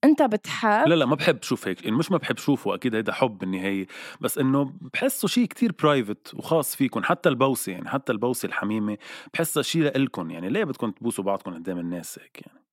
[0.06, 3.12] انت بتحب؟ لا لا ما بحب شوف هيك يعني مش ما بحب شوفه أكيد هيدا
[3.12, 3.86] حب بالنهاية
[4.20, 8.98] بس إنه بحسه شيء كتير private وخاص فيكم حتى البوسة يعني حتى البوسة الحميمة
[9.34, 12.66] بحسها شيء لإلكم يعني ليه بدكم تبوسوا بعضكم قدام الناس هيك يعني؟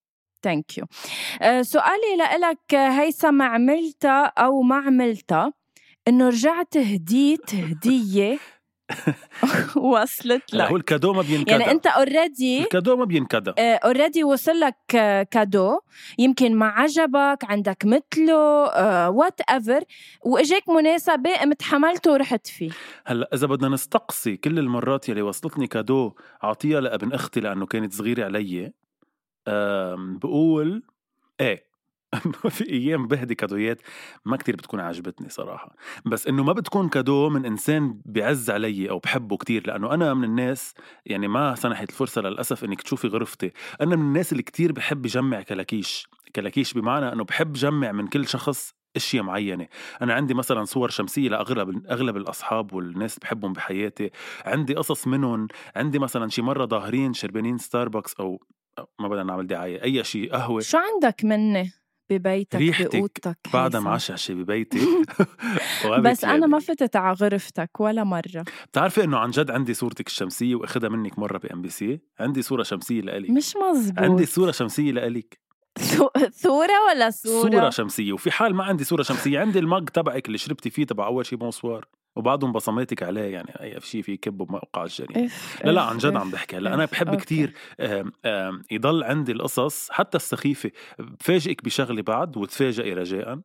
[0.44, 0.86] thank you
[1.62, 5.54] سؤالي لإلك هيثم عملتها أو ما عملتها
[6.08, 8.40] إنه رجعت هديت هدية
[9.76, 13.54] وصلت هلا هو لك ال cadeau ما بينكدى يعني أنت already ال cadeau ما بينكدى
[13.60, 15.80] already وصل لك آه، cadeau.
[16.20, 19.84] يمكن ما عجبك عندك مثله whatever
[20.22, 22.72] وإجاك مناسبة قمت حملته ورحت فيه.
[23.06, 26.12] هلأ إذا بدنا نستقصي كل المرات يلي وصلتني cadeau
[26.44, 28.74] أعطيها لابن أختي لأنه كانت صغيرة علي.
[30.22, 30.84] بقول
[31.42, 31.73] إيه
[32.26, 33.82] انه في أيام بهدي كادويات
[34.26, 35.76] ما كتير بتكون عجبتني صراحة.
[36.06, 40.24] بس إنه ما بتكون cadeau من إنسان بعز علي أو بحبه كتير لأنه أنا من
[40.24, 40.74] الناس
[41.06, 43.52] يعني ما سنحت الفرصة للأسف إنك تشوفي غرفتي.
[43.82, 46.08] أنا من الناس اللي كتير بحب يجمع كلاكيش.
[46.36, 49.68] كلاكيش بمعنى إنه بحب جمع من كل شخص أشياء معينة.
[50.02, 54.12] أنا عندي مثلا صور شمسية لأغلب أغلب الأصحاب والناس بحبهم بحياتي.
[54.46, 55.48] عندي قصص منهم.
[55.76, 58.40] عندي مثلا شي مرة ظاهرين شربانين ستاربكس أو
[59.00, 60.62] ما بدنا نعمل دعاية أي شيء قهوة.
[60.62, 61.83] شو عندك مني؟
[62.18, 64.80] ببيتك ريحتك بأوضتك بعدها؟ معششه ببيتي.
[66.04, 66.48] بس أنا ثيابي.
[66.48, 68.44] ما فتت على غرفتك ولا مرة.
[68.72, 72.64] بتعرفي إنه عن جد عندي صورتك الشمسية واخدها منك مرة بإم بي سي؟ عندي صورة
[72.64, 73.30] شمسية لإلك.
[73.30, 74.00] مش مزبوط.
[74.00, 75.40] عندي صورة شمسية لإلك.
[75.80, 79.90] ثو- ثوره ولا صورة؟ صورة شمسية وفي حال ما عندي صورة شمسية عندي ال mug
[79.90, 81.86] تبعك اللي شربتي فيه تبع أول شي bonsoir.
[82.16, 85.26] وبعدهم بصماتك عليه يعني أي شيء فيي كبه بموقع الجريمة.
[85.26, 86.58] أف لا لا عن جد عم بحكي.
[86.58, 86.86] هلا أنا.
[86.86, 87.16] بحب
[88.26, 90.72] آم، يضل عندي القصص حتى السخيفة.
[91.00, 93.40] بفاجئك بشغلة بعد وتفاجئي رجاء.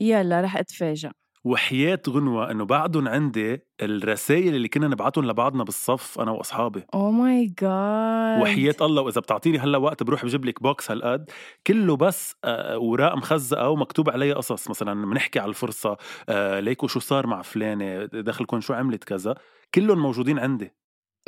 [0.00, 1.10] يلا رح أتفاجئ.
[1.44, 6.82] وحياة غنوة إنه بعدهم عندي الرسائل اللي كنا نبعتهم لبعضنا بالصف أنا وأصحابي.
[6.94, 11.30] oh my god وحياة الله وإذا بتعطيني هلأ وقت بروح بجيب لك box هالقد
[11.66, 14.70] كله بس آه، اوراق مخزقه ومكتوب عليها قصص.
[14.70, 15.96] مثلا بنحكي على الفرصة
[16.28, 19.34] آه، ليكو شو صار مع فلانة دخلكم شو عملت كذا.
[19.74, 20.72] كلهم موجودين عندي.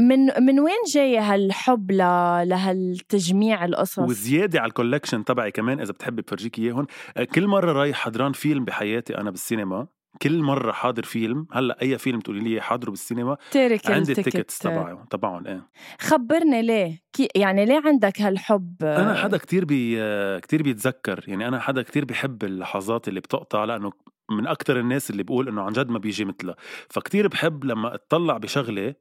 [0.00, 1.96] من من وين جاي هالحب ل...
[2.48, 7.72] لهالتجميع القصص؟ وزيادة على ال collection تبعي كمان إذا بتحبي بفرجيك اياهم آه، كل مرة
[7.72, 9.86] رايح حضران فيلم بحياتي أنا بالسينما
[10.22, 14.28] كل مرة حاضر فيلم هلأ أي فيلم تقولي لي حاضره بالسينما تارك عندي ال ticket.
[14.28, 15.68] ال tickets تبعهم تبعهم إيه.
[16.00, 19.96] خبرني ليه؟ كي يعني ليه عندك هالحب؟ أنا حدا كتير بي
[20.40, 23.92] كتير بيتذكر يعني أنا حدا كتير بحب اللحظات اللي بتقطع لأنه
[24.30, 26.56] من أكتر الناس اللي بقول إنه عن جد ما بيجي مثلها.
[26.90, 28.94] فكتير بحب لما أطلع بشغلة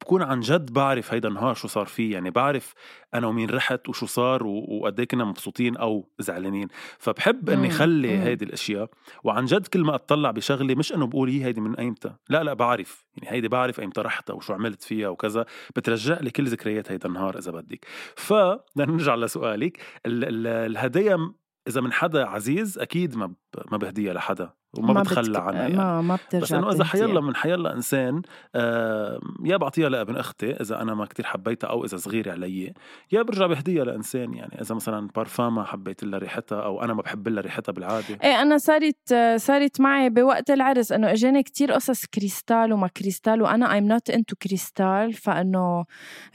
[0.00, 2.74] بكون عن جد بعرف هيدا النهار شو صار فيه يعني بعرف
[3.14, 6.68] أنا ومين رحت وشو صار وقد إيه كنا مبسوطين أو زعلانين.
[6.98, 8.22] فبحب إني مم، خلي مم.
[8.22, 8.90] هيدي الأشياء
[9.24, 12.52] وعن جد كل ما أطلع بشغله مش إنه بقول هي هيدي من أيمتى لا لا
[12.54, 13.06] بعرف.
[13.16, 15.44] يعني هيدي بعرف أيمتى رحتها وشو عملت فيها وكذا.
[15.76, 17.86] بترجع لي كل ذكريات هيدا النهار إذا بدك.
[18.16, 18.60] فبدنا
[18.92, 19.78] نرجع لسؤالك.
[20.06, 21.32] ال- ال- الهدايا
[21.68, 23.34] إذا من حدا عزيز أكيد ما
[23.72, 25.76] ما بهديها لحدا وما بتخلى بتك- عنها يعني.
[25.76, 26.84] ما ما بترجع بس إنه إذا.
[26.84, 28.22] حيلا من حيلا إنسان
[28.54, 32.72] آه يا بعطيها لابن أختي إذا أنا ما كتير حبيتها أو إذا صغيره علي
[33.12, 34.60] يا برجع بهديها لإنسان يعني.
[34.60, 38.18] إذا مثلا بارفاما حبيت لها ريحتها أو أنا ما بحب لها ريحتها بالعادة.
[38.24, 43.74] إيه أنا صارت صارت معي بوقت العرس إنه إجاني كتير قصص كريستال وما كريستال وأنا
[43.74, 45.84] I'm not into crystal فإنه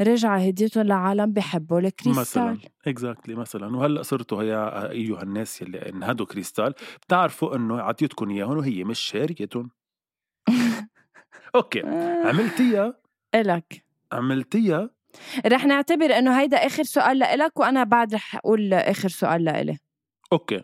[0.01, 1.87] رجع هديتهم لعالم بحبوا مثلا
[2.51, 2.57] ال crystal
[2.87, 3.77] exactly مثلا.
[3.77, 6.73] وهلأ صرتوا هيا أيها الناس يلي انهدوا كريستال
[7.07, 9.69] بتعرفوا إنه عطيتكم اياهم وهي مش شاريتهم
[11.55, 12.93] okay آه، عملتيها؟
[13.35, 13.85] إلك.
[14.11, 14.89] عملتيها؟
[15.45, 19.77] رح نعتبر إنه هيدا آخر سؤال لإلك وأنا بعد رح أقول آخر سؤال لإلي.
[20.33, 20.63] okay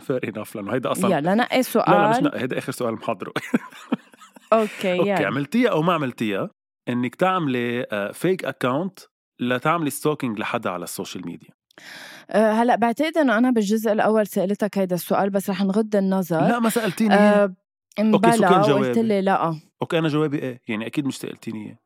[0.00, 2.24] fair enough لأنه هيدا أصلا يلا نقي لا لا مش سؤال.
[2.24, 3.32] نق- هيدا آخر سؤال محضره.
[4.52, 5.26] okay okay يلا.
[5.26, 6.50] عملتيها أو ما عملتيها؟
[6.88, 8.98] إنك تعملي fake account
[9.40, 11.50] لتعملي stalking لحدا على ال social media
[12.38, 16.48] هلأ بعتقد إنه أنا بالجزء الأول سألتك هيدا السؤال بس رح نغض النظر.
[16.48, 17.14] لا ما سألتيني.
[17.14, 17.54] أه
[17.98, 19.60] مبلا جوابي؟ وقلت لي لا.
[19.82, 21.78] أوكي أنا جوابي إيه؟ يعني أكيد مش سألتيني اياه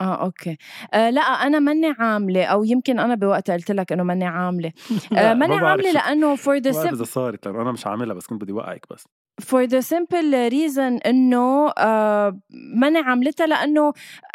[0.00, 0.56] آه أوكي.
[0.94, 4.72] آه لا أنا ماني عاملة أو يمكن أنا بوقت قلت لك إنه ماني عاملة.
[5.18, 8.52] آه ماني عاملة لأنه بعرف sim- اذا صارت لأنه أنا مش عاملها بس كنت بدي
[8.52, 9.04] وقعك بس.
[9.40, 12.40] For the simple reason إنه آه
[12.74, 13.92] ماني عاملتها لأنه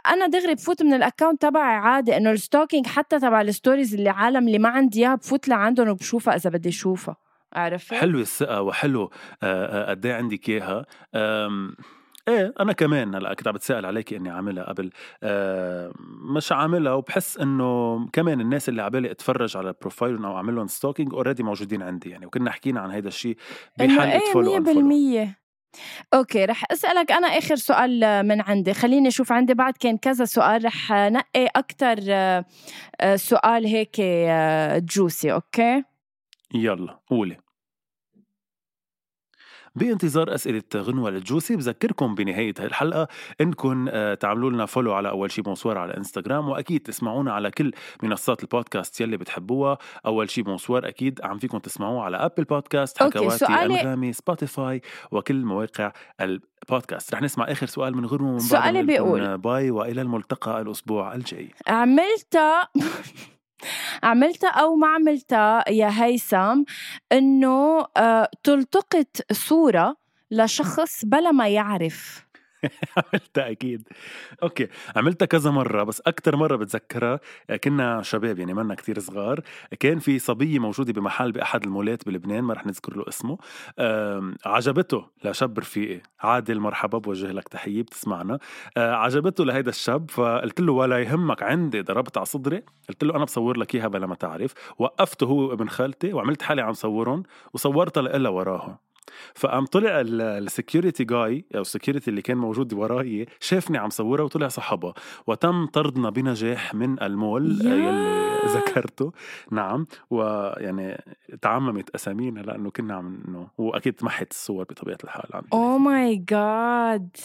[0.08, 3.94] أنا دغري بفوت من ال account تبعي عادي إنه ال stalking حتى تبع ال stories
[3.94, 7.16] اللي عالم اللي ما عندي إياها بفوت لعندهم وبشوفها إذا بدي أشوفها
[7.54, 9.10] عرفت؟ حلوة الثقة وحلو آه،
[9.44, 10.86] آه، قد إيه عندك إياها
[12.28, 14.92] إيه أنا كمان هلأ كنت عم بتسأل عليكي إني عاملها قبل.
[15.24, 15.92] آه،
[16.36, 20.68] مش عاملها وبحس إنه كمان الناس اللي عبالي أتفرج على profile هم أو أعمل لهم
[20.68, 23.38] stalking already موجودين عندي يعني وكنا حكينا عن هيدا الشيء
[23.80, 25.38] بحلقة ال following 100%
[26.14, 28.74] أوكي رح أسألك أنا آخر سؤال من عندي.
[28.74, 31.96] خليني أشوف عندي بعد كان كذا سؤال رح نقي أكثر
[33.16, 34.02] سؤال هيك
[34.84, 35.84] juicy okay؟
[36.54, 37.38] يلا قولي.
[39.78, 43.08] بانتظار أسئلة غنوة ال juicy بذكركم بنهاية هاي الحلقة
[43.42, 47.72] إنكم آه، تعملوا لنا follow على أول شي بونسوار على انستغرام وأكيد تسمعونا على كل
[48.04, 49.78] منصات البودكاست يلي بتحبوها.
[50.06, 55.92] أول شي بونسوار أكيد عم فيكم تسمعوه على أبل بودكاست حكواتي أنغامي سبوتيفاي وكل مواقع
[56.22, 59.38] البودكاست رح نسمع آخر سؤال من غنوة بعد سؤالي بيقول.
[59.38, 61.50] باي وإلى الملتقى الأسبوع الجاي.
[61.68, 62.68] عملتها
[64.04, 66.64] عملتها أو ما عملتها يا هيثم
[67.12, 69.96] إنه آه، تلتقط صورة
[70.32, 72.27] لشخص بلا ما يعرف.
[72.98, 73.88] عملتها أكيد.
[74.44, 77.20] أوكي عملتها كذا مرة بس أكثر مرة بتذكرها
[77.64, 79.40] كنا شباب يعني منا كتير صغار
[79.80, 83.38] كان في صبية موجودة بمحل بأحد المولات بلبنان ما رح نذكر له اسمه
[84.46, 86.02] عجبته لشاب رفيقي.
[86.20, 88.40] عادل مرحبا بوجه لك تحية بتسمعنا.
[88.78, 92.64] آه، عجبته لهيدا الشاب فقلت له ولا يهمك عندي ضربت على صدري.
[92.90, 94.54] قلت له أنا بصور لك إياها بلا ما تعرف.
[94.78, 98.87] وقفته هو وابن خالتي وعملت حالي عم صورهم وصورتها لها وراها
[99.36, 104.24] فقام طلع ال security guy أو ال security اللي كان موجود وراي شافني عم صورها
[104.24, 104.94] وطلع صحبها
[105.28, 107.76] وتم طردنا بنجاح من المول يا.
[107.76, 109.12] يلي ذكرته.
[109.52, 109.88] نعم.
[110.10, 111.04] ويعني
[111.42, 117.18] تعممت أسامينا لأنه كنا عم إنه واكيد محت الصور بطبيعة الحال عن oh my God.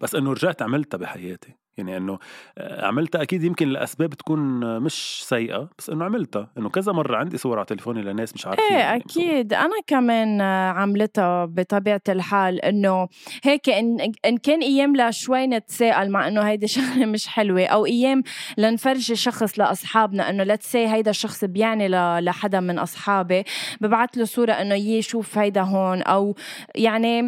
[0.00, 1.65] بس إنه رجعت عملتها بحياتي.
[1.78, 2.18] يعني إنه
[2.58, 4.40] آه، عملتها أكيد يمكن لأسباب تكون
[4.80, 8.64] مش سيئة بس إنه عملتها إنه كذا مرة عندي صور على تليفوني لناس مش عارفين
[8.64, 9.22] إيه يعني مصور.
[9.22, 10.40] أكيد أنا كمان
[10.76, 13.08] عملتها بطبيعة الحال إنه
[13.44, 18.22] هيك إن, إن كان أيام لشوي نتساءل مع إنه هيدي شغلة مش حلوة أو أيام
[18.58, 21.88] لنفرجي شخص لأصحابنا إنه let's see هيدا الشخص بيعني
[22.20, 23.44] لحدا من أصحابي
[23.80, 26.34] ببعث له صورة إنه يي شوف هيدا هون أو
[26.74, 27.22] يعني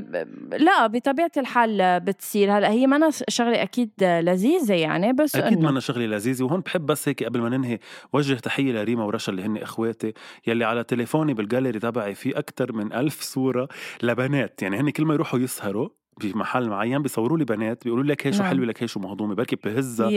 [0.58, 3.90] لا بطبيعة الحال بتصير هلأ هي ما شغلة أكيد
[4.38, 7.78] لذيذة يعني بس أكيد إنه منا شغلة لذيذة وهون بحب بس هيك قبل ما ننهي
[8.12, 10.12] وجه تحية لريما ورشا اللي هن إخواتي
[10.46, 13.68] يلي على تليفوني بالجاليري تبعي في أكتر من ألف صورة
[14.02, 15.88] لبنات يعني هن كل ما يروحوا يسهروا
[16.20, 18.48] بمحل معين بيصوروا لي بنات بيقولوا لك هي شو نعم.
[18.48, 20.08] حلوة لك هي شو مهضومة بركي بهزها.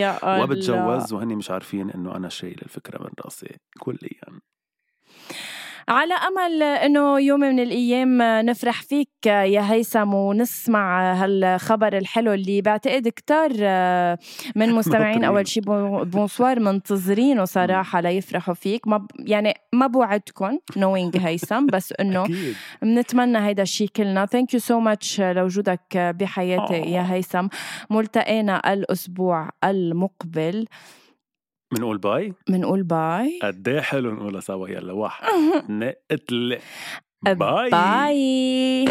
[0.43, 4.39] وبتجوز وهن مش عارفين إنه أنا شايل الفكرة من راسي كليا
[5.87, 13.07] على أمل إنه يوم من الأيام نفرح فيك يا هيثم ونسمع هالخبر الحلو اللي بعتقد
[13.07, 13.49] كتار
[14.55, 15.63] من مستمعين أول شيء
[16.03, 18.87] بونسوار منتظرينه صراحة ليفرحوا فيك.
[18.87, 22.27] ما يعني ما بوعدكم نوينج هيثم بس إنه
[22.81, 24.25] بنتمنى هيدا الشيء كلنا.
[24.25, 27.47] thank you so much لوجودك بحياتي يا هيثم.
[27.89, 30.65] ملتقينا الأسبوع المقبل.
[31.71, 33.39] بنقول باي؟ بنقول باي.
[33.41, 34.67] قد إيه حلو نقولها سوا.
[34.69, 35.27] يلا واحد
[36.11, 36.59] اثنين
[37.25, 37.69] bye.
[37.69, 38.85] bye.